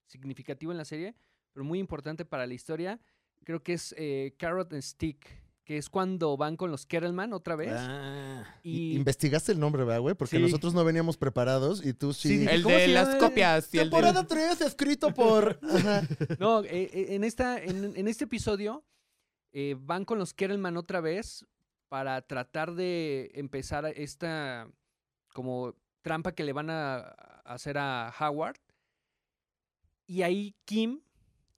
[0.06, 1.14] significativo en la serie,
[1.54, 3.00] pero muy importante para la historia,
[3.44, 5.26] creo que es eh, Carrot and Stick,
[5.72, 7.72] que es cuando van con los Kettleman otra vez.
[7.74, 10.14] Ah, y Investigaste el nombre, ¿verdad, güey?
[10.14, 10.42] Porque Sí.
[10.42, 12.28] nosotros no veníamos preparados y tú sí.
[12.28, 13.90] Sí, dije, El ¿cómo de las copias y el de...
[13.90, 15.58] Temporada 3, escrito por.
[15.72, 16.02] Ajá.
[16.38, 18.84] No, eh, eh, en, esta, en, en este episodio
[19.52, 21.46] eh, van con los Kettleman otra vez
[21.88, 24.68] para tratar de empezar esta
[25.32, 27.14] como trampa que le van a, a
[27.54, 28.58] hacer a Howard.
[30.06, 31.00] Y ahí Kim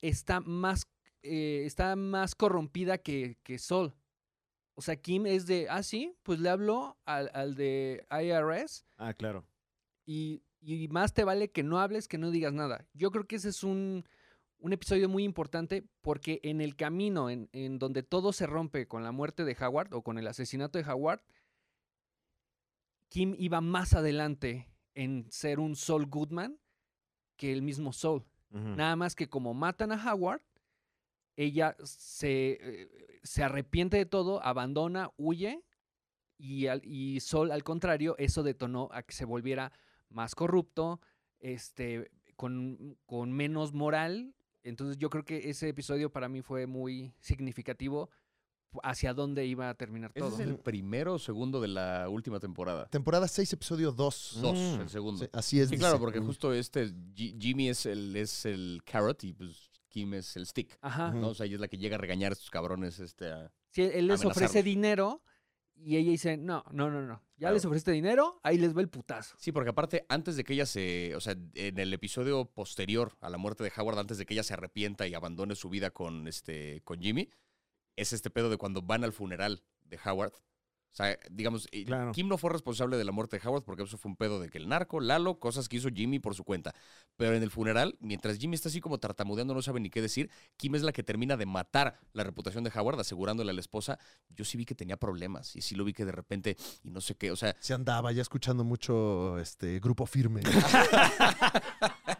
[0.01, 0.87] está más,
[1.25, 3.93] eh, está más corrompida que, que Sol.
[4.75, 9.15] O sea, Kim es de, ah, sí, pues le hablo al, al de IRS ah,
[9.15, 9.47] claro.
[10.05, 12.87] y, y más te vale que no hables, que no digas nada.
[12.93, 14.05] Yo creo que ese es un,
[14.59, 19.05] un episodio muy importante porque en el camino en, en donde todo se rompe con
[19.05, 21.23] la muerte de Howard o con el asesinato de Howard,
[23.11, 26.59] Kim iba más adelante en ser un Saul Goodman
[27.37, 28.25] que el mismo Saul.
[28.51, 28.69] Ujú.
[28.77, 30.43] Nada más que como matan a Howard,
[31.37, 32.89] ella se, eh,
[33.23, 35.63] se arrepiente de todo, abandona, huye
[36.39, 39.73] y, al- y Sol, al contrario, eso detonó a que se volviera
[40.09, 41.01] más corrupto,
[41.41, 44.35] este, con, con menos moral.
[44.63, 48.11] Entonces yo creo que ese episodio para mí fue muy significativo
[48.83, 50.35] hacia dónde iba a terminar ¿Ese todo.
[50.35, 52.87] es el primero o segundo de la última temporada?
[52.87, 54.39] Temporada 6, episodio 2.
[54.43, 54.81] Dos, Mm.
[54.81, 55.29] el segundo.
[55.33, 55.69] así es.
[55.69, 60.13] Sí, claro, porque justo este, Ji- Jimmy es el, es el carrot y pues Kim
[60.15, 60.77] es el stick.
[60.81, 61.13] Ajá.
[61.13, 61.29] ¿no?
[61.29, 63.83] O sea, ella es la que llega a regañar a estos cabrones este, a- Sí,
[63.83, 65.23] él les ofrece dinero
[65.77, 67.23] y ella dice, no, no, no, no.
[67.37, 67.55] Ya Claro.
[67.55, 69.37] les ofreciste dinero, ahí les va el putazo.
[69.39, 71.15] Sí, porque aparte, antes de que ella se.
[71.15, 74.43] O sea, en el episodio posterior a la muerte de Howard, antes de que ella
[74.43, 77.31] se arrepienta y abandone su vida con, este, con Jimmy,
[77.97, 80.33] es este pedo de cuando van al funeral de Howard.
[80.95, 82.13] O sea, digamos, eh, Claro.
[82.13, 84.49] Kim no fue responsable de la muerte de Howard porque eso fue un pedo de
[84.49, 86.73] que el narco, Lalo, cosas que hizo Jimmy por su cuenta.
[87.17, 90.31] Pero en el funeral, mientras Jimmy está así como tartamudeando, no sabe ni qué decir,
[90.57, 93.99] Kim es la que termina de matar la reputación de Howard, asegurándole a la esposa.
[94.31, 97.01] Yo sí vi que tenía problemas y sí lo vi que de repente, y no
[97.01, 100.43] sé qué, o sea, Se andaba ya escuchando mucho este grupo firme.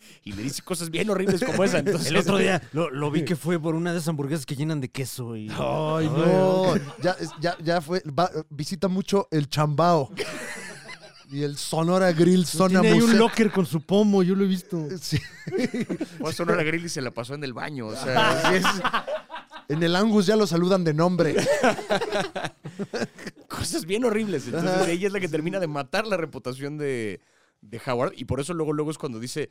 [0.24, 1.78] y le dice cosas bien horribles como esa.
[1.78, 4.56] Entonces, El otro día lo, lo vi que fue por una de esas hamburguesas que
[4.56, 5.48] llenan de queso y...
[5.50, 6.74] Ay, no.
[7.02, 8.02] Ya, ya, ya fue.
[8.06, 10.10] va- visita mucho el Chambao.
[11.32, 14.48] Y el Sonora Grill Zona Tiene ahí un locker con su pomo, yo lo he
[14.48, 14.88] visto.
[15.00, 15.16] Sí.
[16.26, 17.86] A Sonora Grill y se la pasó en el baño.
[17.86, 18.64] O sea, es
[19.68, 21.36] En el Angus ya lo saludan de nombre.
[23.48, 24.46] cosas bien horribles.
[24.46, 27.20] Entonces ella es la que termina de matar la reputación de,
[27.60, 28.14] de Howard.
[28.16, 29.50] Y por eso luego, luego es cuando dice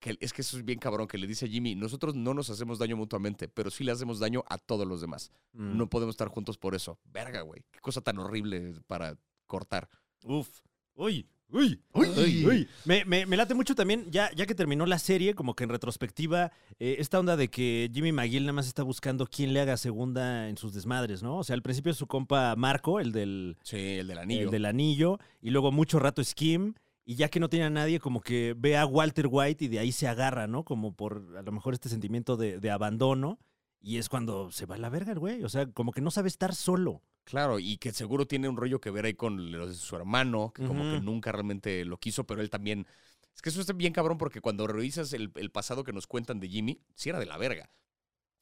[0.00, 2.50] que es que eso es bien cabrón, que le dice a Jimmy, nosotros no nos
[2.50, 5.30] hacemos daño mutuamente, pero sí le hacemos daño a todos los demás.
[5.52, 5.76] Mm.
[5.78, 6.98] No podemos estar juntos por eso.
[7.04, 7.62] Verga, güey.
[7.70, 9.88] Qué cosa tan horrible para cortar.
[10.24, 10.48] Uf.
[10.94, 11.80] Uy, uy.
[11.92, 12.08] Uy.
[12.16, 12.68] Uy, uy.
[12.84, 15.70] Me, me- me late mucho también, ya, ya que terminó la serie, como que en
[15.70, 19.76] retrospectiva, eh, esta onda de que Jimmy McGill nada más está buscando quién le haga
[19.76, 21.38] segunda en sus desmadres, ¿no?
[21.38, 24.42] O sea, al principio es su compa Marco, el del, Sí, el del anillo.
[24.44, 26.74] el del anillo, y luego mucho rato Skim,
[27.04, 29.78] y ya que no tiene a nadie, como que ve a Walter White y de
[29.78, 30.64] ahí se agarra, ¿no?
[30.64, 33.38] Como por a lo mejor este sentimiento de, de abandono,
[33.80, 36.10] y es cuando se va a la verga el güey, o sea, como que no
[36.10, 37.02] sabe estar solo.
[37.24, 40.52] Claro, y que seguro tiene un rollo que ver ahí con los de su hermano,
[40.54, 42.86] que como que nunca realmente lo quiso, pero él también.
[43.34, 46.38] Es que eso está bien cabrón porque cuando revisas el, el pasado que nos cuentan
[46.38, 47.70] de Jimmy, sí era de la verga.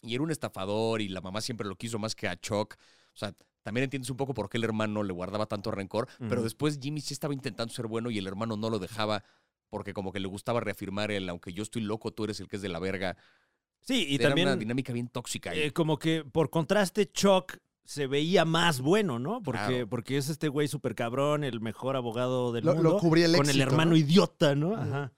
[0.03, 2.75] Y era un estafador y la mamá siempre lo quiso más que a Chuck.
[3.15, 6.43] O sea, también entiendes un poco por qué el hermano le guardaba tanto rencor, pero
[6.43, 9.25] después Jimmy sí estaba intentando ser bueno y el hermano no lo dejaba
[9.71, 12.57] porque como que le gustaba reafirmar el, aunque yo estoy loco, tú eres el que
[12.57, 13.17] es de la verga.
[13.81, 14.49] Sí, y era también...
[14.49, 15.51] una dinámica bien tóxica.
[15.51, 15.61] ahí.
[15.63, 19.43] Eh, como que por contraste, Chuck se veía más bueno, ¿no?
[19.43, 19.89] Porque, Claro.
[19.89, 22.91] porque es este güey súper cabrón, el mejor abogado del Lo, mundo.
[22.91, 23.97] lo cubría el con el hermano ¿no?
[23.97, 24.77] idiota, ¿no?
[24.77, 25.13] Ajá.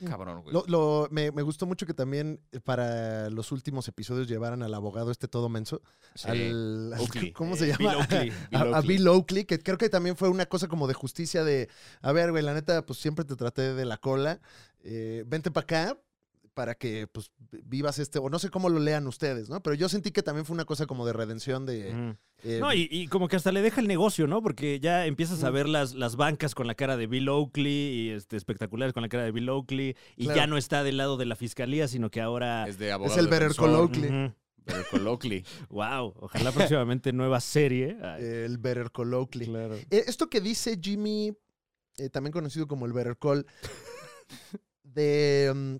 [0.00, 0.52] Qué cabrón, güey.
[0.54, 4.74] Lo- lo- me, me gustó mucho que también eh, para los últimos episodios llevaran al
[4.74, 5.82] abogado este todo menso.
[6.14, 6.28] Sí.
[6.28, 6.94] al.
[7.34, 7.78] ¿Cómo Eh, se llama?
[7.78, 8.32] Bill Oakley.
[8.74, 8.80] a.
[8.80, 11.68] Bill Oakley, que creo que también fue una cosa como de justicia de,
[12.02, 14.40] a ver, güey, la neta, pues siempre te traté de la cola,
[14.82, 15.98] eh, vente para acá
[16.54, 17.30] para que pues
[17.64, 19.60] vivas este, o no sé cómo lo lean ustedes, ¿no?
[19.62, 21.90] Pero yo sentí que también fue una cosa como de redención de...
[21.90, 22.16] Ujú.
[22.48, 24.40] eh, No, y, y como que hasta le deja el negocio, ¿no?
[24.40, 28.10] Porque ya empiezas a ver las, las bancas con la cara de Bill Oakley y
[28.10, 29.96] este, espectaculares con la cara de Bill Oakley.
[30.16, 30.36] Y Claro.
[30.40, 32.68] ya no está del lado de la fiscalía, sino que ahora.
[32.68, 33.14] Es de abogado.
[33.14, 33.74] es el Better Call.
[33.74, 34.08] Oakley.
[34.08, 34.34] Ujú.
[34.66, 35.44] Better Call Oakley.
[35.70, 36.14] Wow.
[36.20, 37.98] Ojalá próximamente nueva serie.
[38.00, 39.46] Ay, El Better Call Oakley.
[39.48, 39.74] claro.
[39.90, 41.36] Eh, esto que dice Jimmy,
[41.98, 43.44] eh, también conocido como el Better Call,
[44.82, 45.76] de mm,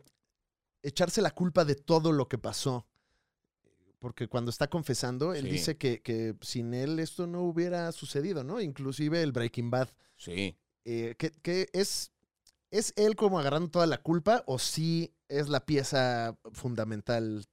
[0.84, 2.86] echarse la culpa de todo lo que pasó.
[3.98, 5.50] Porque cuando está confesando, él Sí.
[5.50, 8.60] dice que, que sin él esto no hubiera sucedido, ¿no?
[8.60, 9.88] Inclusive el Breaking Bad.
[10.16, 10.56] Sí.
[10.84, 12.12] Eh, que, que es,
[12.70, 17.46] ¿Es él como agarrando toda la culpa o sí es la pieza fundamental?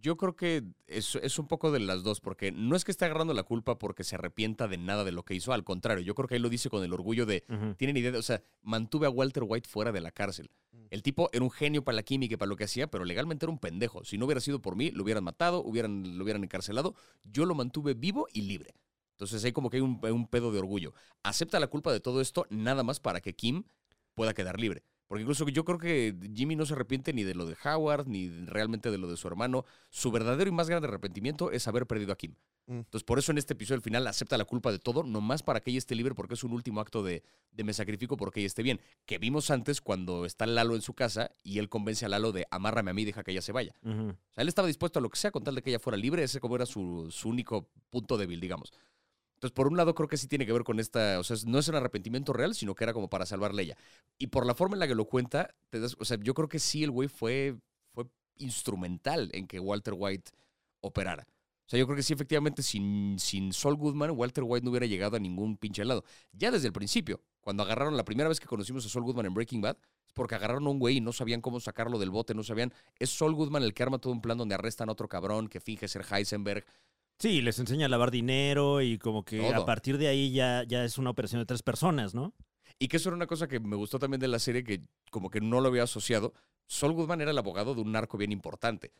[0.00, 3.04] Yo creo que es, es un poco de las dos, porque no es que esté
[3.04, 6.14] agarrando la culpa porque se arrepienta de nada de lo que hizo, al contrario, yo
[6.14, 7.74] creo que ahí lo dice con el orgullo de, Ujú.
[7.74, 10.50] tienen idea, de- o sea, mantuve a Walter White fuera de la cárcel.
[10.90, 13.44] El tipo era un genio para la química y para lo que hacía, pero legalmente
[13.44, 14.04] era un pendejo.
[14.04, 16.94] Si no hubiera sido por mí, lo hubieran matado, hubieran, lo hubieran encarcelado.
[17.24, 18.74] Yo lo mantuve vivo y libre.
[19.12, 20.94] Entonces ahí como que hay un, un pedo de orgullo.
[21.24, 23.64] Acepta la culpa de todo esto nada más para que Kim
[24.14, 24.82] pueda quedar libre.
[25.08, 28.28] Porque incluso yo creo que Jimmy no se arrepiente ni de lo de Howard, ni
[28.44, 29.64] realmente de lo de su hermano.
[29.88, 32.34] Su verdadero y más grande arrepentimiento es haber perdido a Kim.
[32.66, 32.80] Mm.
[32.80, 35.60] Entonces, por eso en este episodio al final acepta la culpa de todo, nomás para
[35.60, 38.48] que ella esté libre, porque es un último acto de, de me sacrifico porque ella
[38.48, 38.80] esté bien.
[39.06, 42.46] Que vimos antes cuando está Lalo en su casa y él convence a Lalo de
[42.50, 43.74] amárrame a mí, deja que ella se vaya.
[43.82, 45.96] O sea, él estaba dispuesto a lo que sea con tal de que ella fuera
[45.96, 48.74] libre, ese como era su, su único punto débil, digamos.
[49.38, 51.58] Entonces, por un lado, creo que sí tiene que ver con esta, o sea, no
[51.60, 53.76] es un arrepentimiento real, sino que era como para salvarle ella.
[54.18, 56.48] Y por la forma en la que lo cuenta, te das- o sea, yo creo
[56.48, 57.56] que sí el güey fue,
[57.92, 58.06] fue
[58.36, 60.32] instrumental en que Walter White
[60.80, 61.26] operara.
[61.66, 64.86] O sea, yo creo que sí, efectivamente, sin, sin Saul Goodman, Walter White no hubiera
[64.86, 66.02] llegado a ningún pinche lado.
[66.32, 69.34] Ya desde el principio, cuando agarraron, la primera vez que conocimos a Saul Goodman en
[69.34, 72.34] Breaking Bad, es porque agarraron a un güey y no sabían cómo sacarlo del bote,
[72.34, 72.72] no sabían.
[72.98, 75.60] Es Saul Goodman el que arma todo un plan donde arrestan a otro cabrón que
[75.60, 76.64] finge ser Heisenberg.
[77.18, 79.62] Sí, les enseña a lavar dinero y como que Todo.
[79.62, 82.32] a partir de ahí ya, ya es una operación de tres personas, ¿no?
[82.78, 85.30] Y que eso era una cosa que me gustó también de la serie, que como
[85.30, 86.32] que no lo había asociado.
[86.68, 88.92] Saul Goodman era el abogado de un narco bien importante.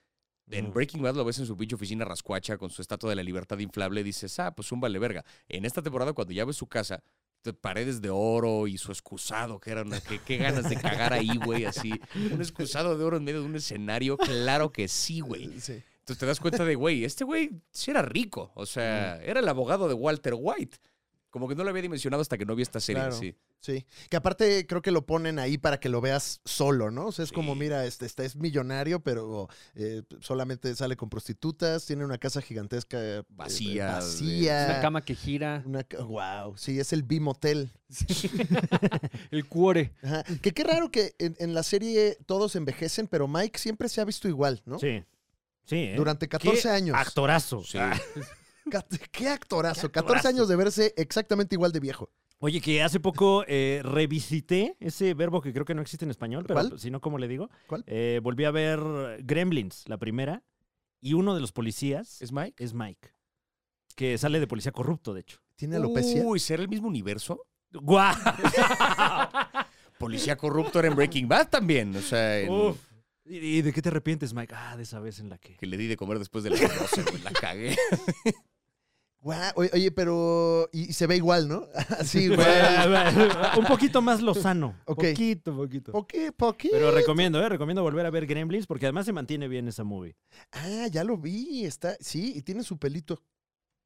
[0.51, 0.73] En.
[0.73, 3.59] Breaking Bad lo ves en su pinche oficina rascuacha con su estatua de la libertad
[3.59, 4.03] inflable.
[4.03, 5.25] Dices, ah, pues un vale verga.
[5.49, 7.03] En esta temporada, cuando ya ves su casa,
[7.45, 10.01] de paredes de oro y su excusado, que era una.
[10.01, 11.93] que- Qué ganas de cagar ahí, güey, así.
[12.33, 14.17] Un excusado de oro en medio de un escenario.
[14.17, 15.61] Claro que sí, güey.
[15.61, 15.83] Sí.
[16.09, 18.51] Entonces te das cuenta de, güey, este güey sí era rico.
[18.55, 20.79] O sea, era el abogado de Walter White.
[21.31, 23.03] Como que no lo había dimensionado hasta que no vi esta serie.
[23.03, 23.17] Claro.
[23.19, 23.35] Sí.
[23.61, 27.07] Sí, que aparte creo que lo ponen ahí para que lo veas solo, ¿no?
[27.09, 27.59] O sea, es como, Sí.
[27.59, 32.99] mira, este, este es millonario, pero eh, solamente sale con prostitutas, tiene una casa gigantesca
[33.03, 34.67] eh, Vacía, de- vacía.
[34.71, 35.65] Una cama que gira.
[35.67, 37.73] Una wow, sí, es el B-Motel.
[39.33, 39.93] El cuore.
[40.03, 40.23] Ajá.
[40.41, 44.05] Que qué raro que en, en la serie todos envejecen, pero Mike siempre se ha
[44.05, 44.79] visto igual, ¿no?
[44.79, 45.03] Sí.
[45.69, 45.77] Sí.
[45.77, 45.95] ¿eh?
[45.97, 46.97] Durante 14 Qué años.
[46.99, 47.63] Actorazo.
[47.63, 47.79] Sí.
[47.79, 47.97] Ah.
[49.13, 49.89] Qué actorazo.
[49.89, 50.29] Qué 14 actorazo.
[50.29, 52.11] años de verse exactamente igual de viejo.
[52.41, 56.45] Oye, que hace poco eh, revisité ese verbo que creo que no existe en español,
[56.47, 57.51] pero si no, ¿cómo le digo?
[57.67, 57.83] ¿Cuál?
[57.87, 58.81] Eh, volví a ver
[59.25, 60.45] Gremlins, la primera,
[61.01, 62.63] y uno de los policías ¿Es Mike?
[62.63, 63.13] es Mike,
[63.97, 65.41] que sale de policía corrupto, de hecho.
[65.57, 66.23] ¿Tiene alopecia?
[66.23, 67.45] Uy, ¿será el mismo universo?
[67.73, 68.15] ¡Guau!
[69.99, 71.95] Policía corrupto era en Breaking Bad también.
[71.97, 72.77] O sea, en- Uf.
[73.29, 74.55] ¿Y, de qué te arrepientes, Mike?
[74.57, 75.57] Ah, de esa vez en la que...
[75.57, 77.23] que le di de comer después de las 12, güey.
[77.23, 77.77] La cagué.
[79.21, 80.71] Guau, oye, pero.
[80.73, 81.67] Y, y se ve igual, ¿no?
[81.99, 82.39] Así, güey.
[83.59, 84.77] un poquito más lozano.
[84.85, 85.07] Ok.
[85.09, 85.93] Poquito, poquito.
[85.93, 86.69] Poquí, poquí.
[86.71, 87.49] Pero recomiendo, ¿eh?
[87.49, 90.17] Recomiendo volver a ver Gremlins porque además se mantiene bien esa movie.
[90.53, 91.65] Ah, ya lo vi.
[91.65, 91.97] Está.
[91.99, 93.21] Sí, y tiene su pelito.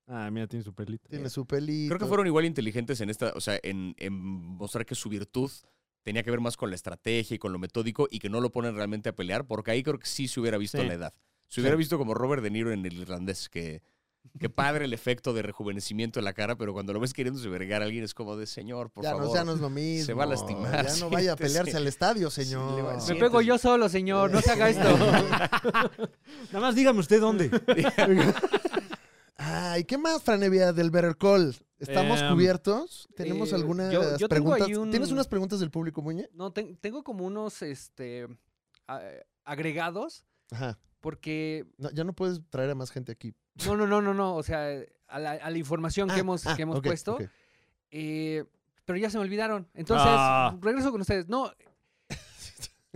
[0.07, 1.09] Ah, mira, tiene su perlito.
[1.09, 1.88] Tiene su pelito.
[1.95, 5.51] Creo que fueron igual inteligentes en esta, o sea, en, en mostrar que su virtud
[6.03, 8.50] tenía que ver más con la estrategia y con lo metódico y que no lo
[8.50, 10.86] ponen realmente a pelear, porque ahí creo que sí se hubiera visto Sí.
[10.86, 11.14] la edad.
[11.48, 13.82] Se hubiera visto como Robert De Niro en el irlandés, que,
[14.38, 17.82] que padre el efecto de rejuvenecimiento en la cara, pero cuando lo ves queriéndose vergar
[17.82, 19.26] a alguien es como de señor, por ya, favor.
[19.26, 20.07] no, ya no es lo mismo.
[20.07, 22.96] Se va a lastimar, Ya no vaya a pelearse al estadio, señor.
[23.07, 24.30] Me pego yo solo, señor.
[24.30, 24.96] No se haga esto.
[26.53, 27.50] Nada más dígame usted dónde.
[29.36, 31.55] Ay, ¿qué más, Franevia, del Better Call?
[31.83, 33.09] ¿Estamos Em, cubiertos?
[33.16, 34.78] ¿Tenemos eh, algunas yo- yo tengo preguntas?
[34.78, 36.28] un- ¿Tienes unas preguntas del público, Muñe?
[36.33, 38.26] No, ten- tengo como unos este,
[38.87, 39.03] a-
[39.45, 40.78] agregados Ajá.
[41.01, 41.66] porque...
[41.78, 43.35] No, ya no puedes traer a más gente aquí.
[43.66, 44.37] No, no, no, no, no.
[44.37, 44.68] O sea,
[45.09, 47.18] a la, a la información Ah, que hemos, ah, que hemos puesto.
[47.91, 48.45] eh,
[48.85, 49.68] pero ya se me olvidaron.
[49.74, 50.57] Entonces, Ah.
[50.61, 51.28] regreso con ustedes.
[51.28, 51.53] No,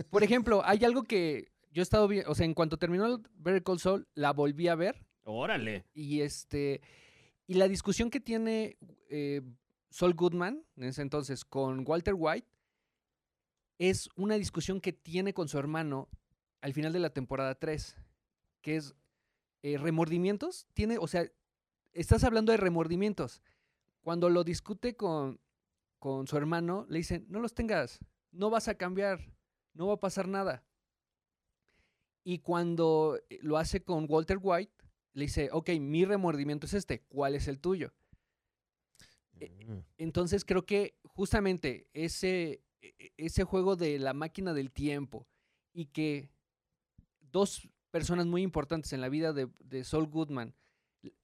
[0.09, 3.19] por ejemplo, hay algo que yo he estado viendo, o sea, en cuanto terminó el
[3.35, 5.85] Better Call Saul, la volví a ver Órale.
[5.93, 6.81] y este
[7.47, 8.77] y la discusión que tiene
[9.09, 9.41] eh,
[9.89, 12.47] Saul Goodman en ese entonces con Walter White
[13.79, 16.09] es una discusión que tiene con su hermano
[16.61, 17.95] al final de la temporada 3,
[18.61, 18.95] que es
[19.63, 20.67] eh, remordimientos.
[20.73, 21.31] Tiene, o sea,
[21.93, 23.41] estás hablando de remordimientos.
[24.01, 25.39] Cuando lo discute con,
[25.99, 27.99] con su hermano, le dicen, no los tengas,
[28.31, 29.31] no vas a cambiar,
[29.73, 30.63] no va a pasar nada.
[32.23, 34.76] Y cuando eh, lo hace con Walter White,
[35.17, 37.91] le dice, ok, mi remordimiento es este, ¿cuál es el tuyo?
[39.39, 39.79] Eh, Mm.
[39.97, 45.27] Entonces creo que justamente ese, e- e- ese juego de la máquina del tiempo
[45.73, 46.29] y que
[47.19, 50.55] dos personas muy importantes en la vida de, de Saul Goodman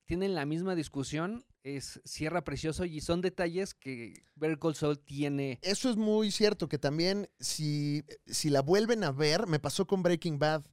[0.05, 5.59] tienen la misma discusión es cierra precioso y son detalles que Better Call Saul tiene.
[5.61, 10.03] Eso es muy cierto, que también si, si la vuelven a ver, me pasó con
[10.03, 10.65] Breaking Bad,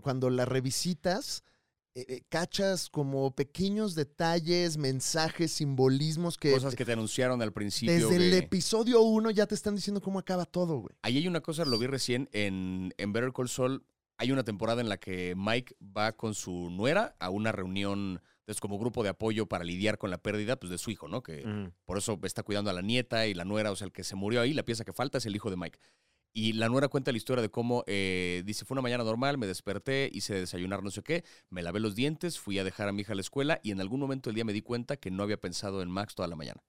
[0.00, 1.42] cuando la revisitas,
[1.94, 7.94] eh, eh, cachas como pequeños detalles, mensajes, simbolismos que, Cosas que te anunciaron al principio.
[7.94, 10.94] desde el episodio 1 ya te están diciendo cómo acaba todo, güey.
[11.02, 13.84] Ahí hay una cosa, lo vi recién en, en Better Call Saul.
[14.16, 18.60] Hay una temporada en la que Mike va con su nuera a una reunión, es
[18.60, 21.22] como grupo de apoyo para lidiar con la pérdida pues, de su hijo, ¿no?
[21.22, 24.02] Que por eso está cuidando a la nieta y la nuera, o sea, el que
[24.04, 25.78] se murió ahí, la pieza que falta es el hijo de Mike.
[26.32, 29.46] Y la nuera cuenta la historia de cómo, eh, dice, fue una mañana normal, me
[29.46, 33.02] desperté, hice desayunar no sé qué, me lavé los dientes, fui a dejar a mi
[33.02, 35.22] hija a la escuela y en algún momento del día me di cuenta que no
[35.22, 36.62] había pensado en Max toda la mañana.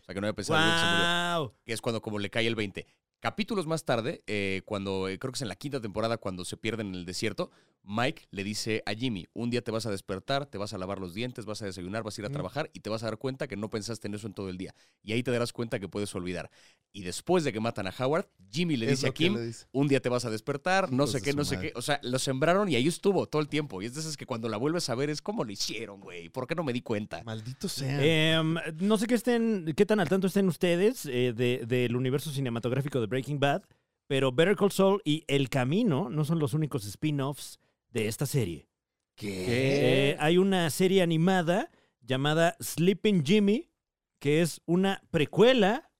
[0.00, 1.54] O sea, que no había pensado en el güey que se murió ¡Wow!
[1.64, 2.86] que es cuando como le cae el 20.
[3.28, 6.58] Capítulos más tarde, eh, cuando eh, creo que es en la quinta temporada, cuando se
[6.58, 7.50] pierden en el desierto,
[7.82, 10.98] Mike le dice a Jimmy, un día te vas a despertar, te vas a lavar
[11.00, 13.16] los dientes, vas a desayunar, vas a ir a trabajar y te vas a dar
[13.18, 14.74] cuenta que no pensaste en eso en todo el día.
[15.02, 16.50] Y ahí te darás cuenta que puedes olvidar.
[16.92, 19.66] Y después de que matan a Howard, Jimmy le Es dice a Kim, dice.
[19.72, 21.72] un día te vas a despertar, no sé qué, no sé madre.
[21.72, 21.78] qué.
[21.78, 23.80] O sea, lo sembraron y ahí estuvo todo el tiempo.
[23.82, 26.28] Y es de esas que cuando la vuelves a ver es como lo hicieron, güey.
[26.28, 27.22] ¿Por qué no me di cuenta?
[27.24, 28.02] Maldito sea.
[28.38, 32.30] Em, no sé qué estén, qué tan al tanto estén ustedes eh, de- del universo
[32.30, 33.62] cinematográfico de Breaking Bad,
[34.08, 37.60] pero Better Call Saul y El Camino no son los únicos spin-offs
[37.90, 38.66] de esta serie.
[39.14, 40.10] ¿Qué?
[40.10, 43.70] Eh, hay una serie animada llamada Sleeping Jimmy,
[44.18, 45.92] que es una precuela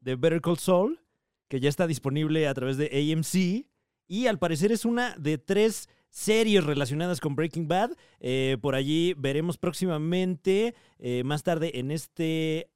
[0.00, 1.00] de Better Call Saul,
[1.48, 3.66] que ya está disponible a través de AMC,
[4.06, 7.96] y al parecer es una de tres series relacionadas con Breaking Bad.
[8.20, 12.70] Eh, por allí veremos próximamente, eh, más tarde en este...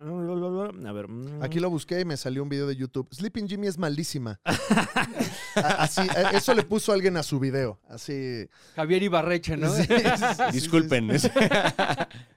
[0.86, 1.08] A ver.
[1.08, 3.06] mm, Aquí lo busqué y me salió un video de YouTube.
[3.12, 4.40] Sleeping Jimmy es malísima.
[5.54, 6.00] Así,
[6.32, 7.78] eso le puso alguien a su video.
[7.88, 8.46] Así.
[8.76, 9.70] Javier Ibarreche, ¿no?
[9.74, 10.52] Sí, sí, sí, sí, sí.
[10.52, 11.10] Disculpen.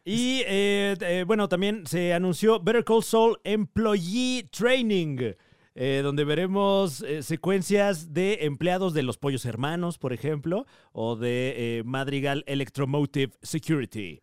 [0.06, 5.34] Y eh, eh, bueno, también se anunció Better Call Saul Employee Training,
[5.76, 11.54] eh, donde veremos eh, secuencias de empleados de los Pollos Hermanos, por ejemplo, o de
[11.80, 14.23] eh, Madrigal Electromotive Security.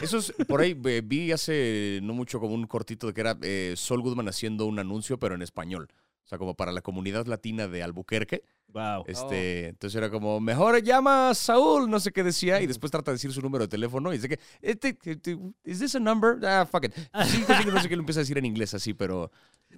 [0.00, 3.36] Eso es, por ahí eh, vi hace no mucho como un cortito de que era
[3.42, 5.88] eh, Sol Goodman haciendo un anuncio, pero en español.
[6.24, 8.42] O sea, como para la comunidad latina de Albuquerque.
[8.72, 9.04] Wow.
[9.06, 13.10] Este, Entonces era como, mejor llama a Saúl, no sé qué decía, y después trata
[13.10, 16.44] de decir su número de teléfono y dice que, este, este, ¿is this a number?
[16.44, 16.92] Ah, fuck it.
[17.26, 19.30] Sí, sí, no sé qué lo empieza a decir en inglés así, pero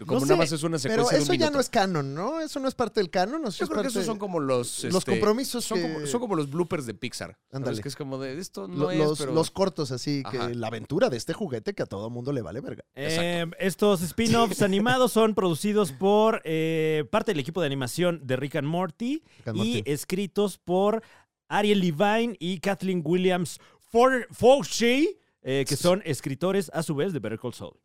[0.06, 1.54] como No nada sé, más es una secuencia Pero de un eso ya minuto.
[1.54, 2.40] no es canon, ¿no?
[2.40, 3.44] Eso no es parte del canon.
[3.44, 4.84] ¿o sí Yo es creo que parte- esos son como los...
[4.84, 7.36] los este, compromisos son, que- como, son como los bloopers de Pixar.
[7.50, 7.82] Ándale.
[7.82, 9.32] Que es como de, esto no lo- es, los, pero...
[9.32, 10.48] los cortos, así, que Ajá.
[10.50, 12.84] la aventura de este juguete que a todo mundo le vale verga.
[12.94, 18.56] Eh, estos spin-offs animados son producidos por eh, parte del equipo de animación de Rick
[18.56, 19.82] and Morty Rick and y Morty.
[19.90, 21.02] escritos por
[21.48, 27.18] Ariel Levine y Kathleen Williams For- Fauci, eh, que son escritores a su vez de
[27.18, 27.78] Better Call Saul.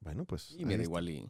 [0.00, 0.52] Bueno, pues.
[0.52, 0.84] Y ahí mira, está.
[0.84, 1.28] igual y...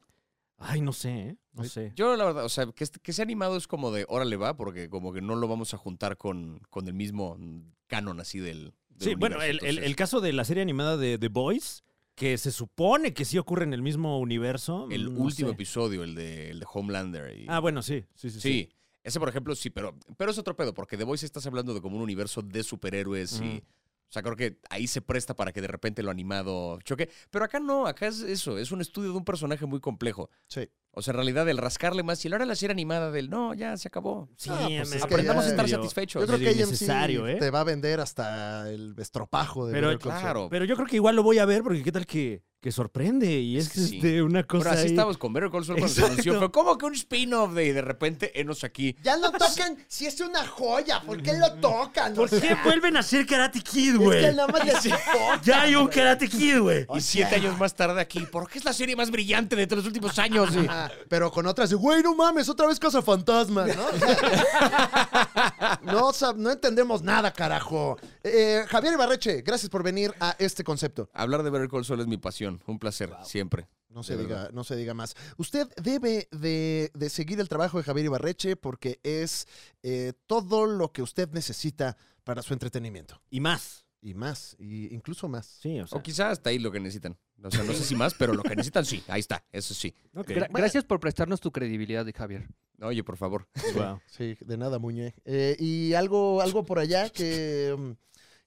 [0.62, 1.36] Ay, no sé, ¿eh?
[1.54, 1.92] no sé.
[1.96, 4.56] Yo, la verdad, o sea, que, este- que sea animado es como de, órale va,
[4.58, 7.38] porque como que no lo vamos a juntar con, con el mismo
[7.86, 8.74] canon así del...
[8.90, 11.82] del Sí, bueno, universo, el, el- entonces- caso de la serie animada de The Boys,
[12.14, 14.86] que se supone que sí ocurre en el mismo universo.
[14.90, 15.54] El no último sé.
[15.54, 17.34] episodio, el de, el de Homelander.
[17.38, 18.40] y- Ah, bueno, sí, sí, sí.
[18.40, 18.40] sí.
[18.40, 18.68] sí.
[19.03, 21.80] Ese, por ejemplo, sí, pero, pero es otro pedo, porque The Voice estás hablando de
[21.80, 23.62] como un universo de superhéroes y...
[24.09, 27.09] O sea, creo que ahí se presta para que de repente lo animado choque.
[27.30, 30.28] Pero acá no, acá es eso, es un estudio de un personaje muy complejo.
[30.48, 30.68] Sí.
[30.90, 33.76] O sea, en realidad, el rascarle más y ahora la serie animada del no, ya
[33.76, 34.28] se acabó.
[34.36, 36.22] Sí, Ah, pues me- es que Aprendamos a estar medio- satisfechos.
[36.22, 37.36] Yo creo que AMC innecesario, ¿eh?
[37.36, 39.96] te va a vender hasta el estropajo de Pero.
[40.01, 40.48] Claro.
[40.51, 43.26] Pero yo creo que igual lo voy a ver porque qué tal que, que sorprende
[43.40, 43.96] y es, Es que sí.
[43.96, 46.38] este, una cosa Pero así ahí- estábamos con Better Call Saul cuando se anunció.
[46.38, 48.94] Fue como que un spin-off de y de repente enos aquí.
[49.02, 52.12] Ya no tocan, si es una joya, ¿por qué lo tocan?
[52.14, 54.20] ¿Por qué vuelven a hacer Karate Kid, Es güey?
[54.20, 55.88] que nada más les importa, Ya hay un.
[55.88, 56.86] Karate Kid, güey.
[56.94, 58.20] Y siete años más tarde aquí.
[58.20, 60.50] ¿Por qué es la serie más brillante de todos los últimos años?
[60.52, 60.66] Sí.
[61.08, 63.86] Pero con otras de, güey, no mames, otra vez Casa Fantasma, ¿no?
[63.86, 67.98] O sea, no, sab- no entendemos nada, carajo.
[68.22, 71.08] Eh, Javier Ibarreche, gracias por venir a este concepto.
[71.14, 72.49] Hablar de Better Call Saul es mi pasión.
[72.66, 73.68] Un placer, siempre.
[73.88, 75.16] No se, diga, no se diga más.
[75.36, 79.48] Usted debe de, de seguir el trabajo de Javier Ibarreche porque es
[79.82, 83.20] eh, todo lo que usted necesita para su entretenimiento.
[83.30, 83.84] Y más.
[84.03, 85.44] Y más, y incluso más.
[85.61, 85.98] Sí, o sea.
[85.98, 87.18] O quizás hasta ahí lo que necesitan.
[87.42, 89.03] O sea, no sé si más, pero lo que necesitan sí.
[89.09, 89.94] Ahí está, eso sí.
[90.14, 92.48] Gra- gracias por prestarnos tu credibilidad, de Javier.
[92.80, 93.46] Oye, por favor.
[93.74, 94.01] Wow.
[94.07, 95.14] Sí, de nada, Muñe.
[95.26, 97.96] Eh, ¿Y algo, algo por allá que,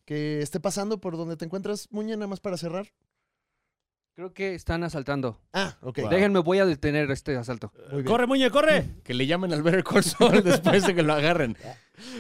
[0.05, 2.91] que esté pasando por donde te encuentras, Muñe, nada más para cerrar?
[4.15, 5.41] Creo que están asaltando.
[5.53, 6.01] Ah, ok.
[6.01, 6.09] Wow.
[6.09, 7.71] Déjenme, voy a detener este asalto.
[7.87, 8.05] Muy bien.
[8.05, 8.85] ¡Corre, Muñe, corre!
[9.03, 11.57] Que le llamen al Call Saul después de que lo agarren.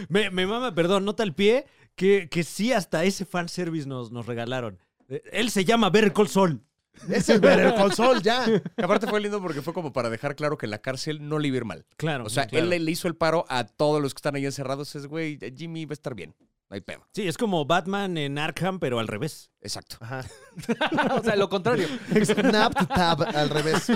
[0.09, 1.65] Me, me mama, perdón, nota al pie,
[1.95, 4.79] que, que sí hasta ese fanservice nos, nos regalaron.
[5.07, 6.61] Eh, Él se llama Call Saul.
[7.09, 8.43] Es el Better Call Saul, ya.
[8.75, 11.37] Que aparte fue lindo porque fue como para dejar claro que en la cárcel no
[11.37, 11.85] le iba a ir mal.
[11.97, 12.25] Claro.
[12.25, 12.63] O sea, claro.
[12.63, 14.95] él le, le hizo el paro a todos los que están ahí encerrados.
[14.95, 16.35] Es, güey, Jimmy va a estar bien.
[16.69, 17.05] No hay pedo.
[17.13, 19.51] Sí, es como Batman en Arkham, pero al revés.
[19.63, 19.95] Exacto.
[20.01, 20.25] Ajá.
[21.19, 21.87] o sea, lo contrario.
[22.23, 23.87] Snap tab al revés.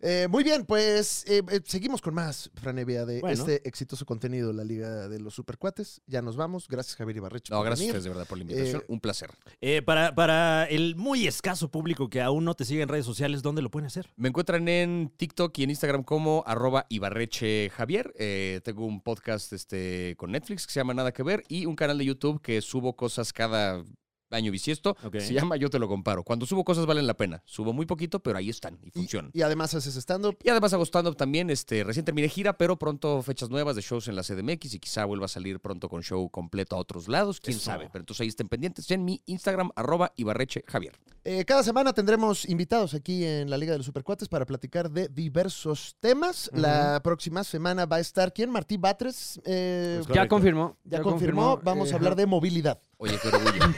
[0.00, 3.34] Eh, muy bien, pues eh, eh, seguimos con más, Franevia, de Bueno.
[3.36, 6.00] este exitoso contenido, la Liga de los Supercuates.
[6.06, 6.68] Ya nos vamos.
[6.68, 7.52] Gracias, Javier Ibarreche.
[7.52, 8.82] No, gracias a ustedes de verdad por la invitación.
[8.82, 9.30] Eh, Un placer.
[9.60, 13.42] Eh, para, para el muy escaso público que aún no te sigue en redes sociales,
[13.42, 14.10] ¿dónde lo pueden hacer?
[14.16, 18.14] Me encuentran en TikTok y en Instagram como arroba Ibarreche Javier.
[18.18, 21.74] Eh, tengo un podcast este, con Netflix que se llama Nada que Ver y un
[21.74, 23.82] canal de YouTube que subo cosas cada
[24.30, 24.96] año bisiesto.
[25.04, 25.18] Ok.
[25.20, 26.22] Se llama Yo te lo comparo.
[26.22, 27.42] Cuando subo cosas valen la pena.
[27.46, 29.30] Subo muy poquito, pero ahí están y funcionan.
[29.34, 30.36] y además haces stand-up.
[30.42, 31.50] Y además hago stand-up también.
[31.50, 35.04] Este, recién terminé gira, pero pronto fechas nuevas de shows en la CDMX y quizá
[35.04, 37.40] vuelva a salir pronto con show completo a otros lados.
[37.40, 37.66] Quién Eso.
[37.66, 37.88] sabe.
[37.92, 40.94] Pero entonces ahí estén pendientes en mi Instagram, arroba Ibarreche Javier.
[41.24, 45.08] Eh, cada semana tendremos invitados aquí en la Liga de los Supercuates para platicar de
[45.08, 46.50] diversos temas.
[46.54, 48.50] La próxima semana va a estar, ¿quién?
[48.50, 49.40] Martí Batres.
[49.44, 50.76] eh, Es Ya confirmó.
[50.84, 51.60] ya confirmó.
[51.62, 52.80] Vamos eh, a hablar de movilidad.
[52.98, 53.52] Oye, qué orgullo.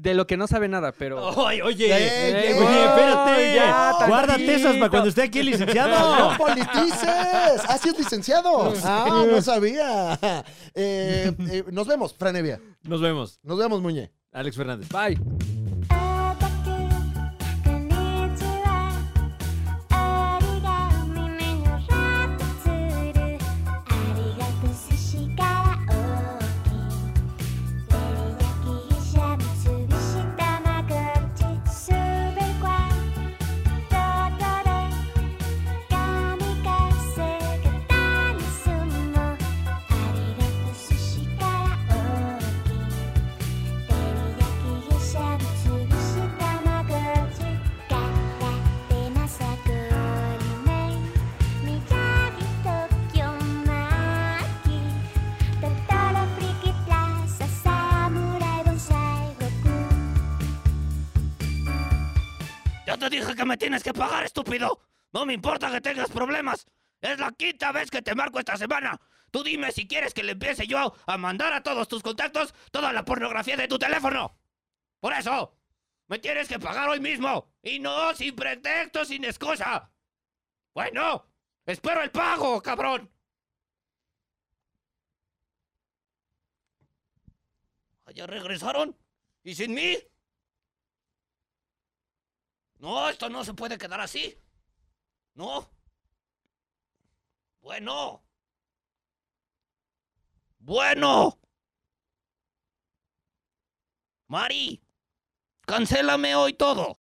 [0.00, 1.20] De lo que no sabe nada, pero...
[1.26, 3.54] Oye, oye, Ey, oye, ey, espérate.
[3.56, 6.36] ya, Guárdate esas para cuando esté aquí el ¡No licenciado.
[6.38, 7.62] politices!
[7.68, 8.74] ¡Ah, sí es licenciado!
[8.84, 10.16] ¡Ah, no sabía!
[10.72, 12.60] Eh, eh, nos vemos, Franevia.
[12.84, 13.40] Nos vemos.
[13.42, 14.12] Nos vemos, Muñe.
[14.30, 14.88] Alex Fernández.
[14.90, 15.18] Bye.
[63.10, 64.80] Te dije que me tienes que pagar, estúpido.
[65.12, 66.66] No me importa que tengas problemas.
[67.00, 69.00] Es la quinta vez que te marco esta semana.
[69.30, 72.92] Tú dime si quieres que le empiece yo a mandar a todos tus contactos toda
[72.92, 74.38] la pornografía de tu teléfono.
[75.00, 75.56] Por eso,
[76.08, 77.52] me tienes que pagar hoy mismo.
[77.62, 79.90] Y no sin pretexto, sin excusa.
[80.74, 81.26] Bueno,
[81.66, 83.10] espero el pago, cabrón.
[88.14, 88.96] ¿Ya regresaron?
[89.44, 89.96] ¿Y sin mí?
[92.78, 94.36] No, esto no se puede quedar así.
[95.34, 95.68] No.
[97.60, 98.22] Bueno.
[100.60, 101.38] Bueno.
[104.28, 104.80] Mari,
[105.66, 106.96] cancélame hoy todo.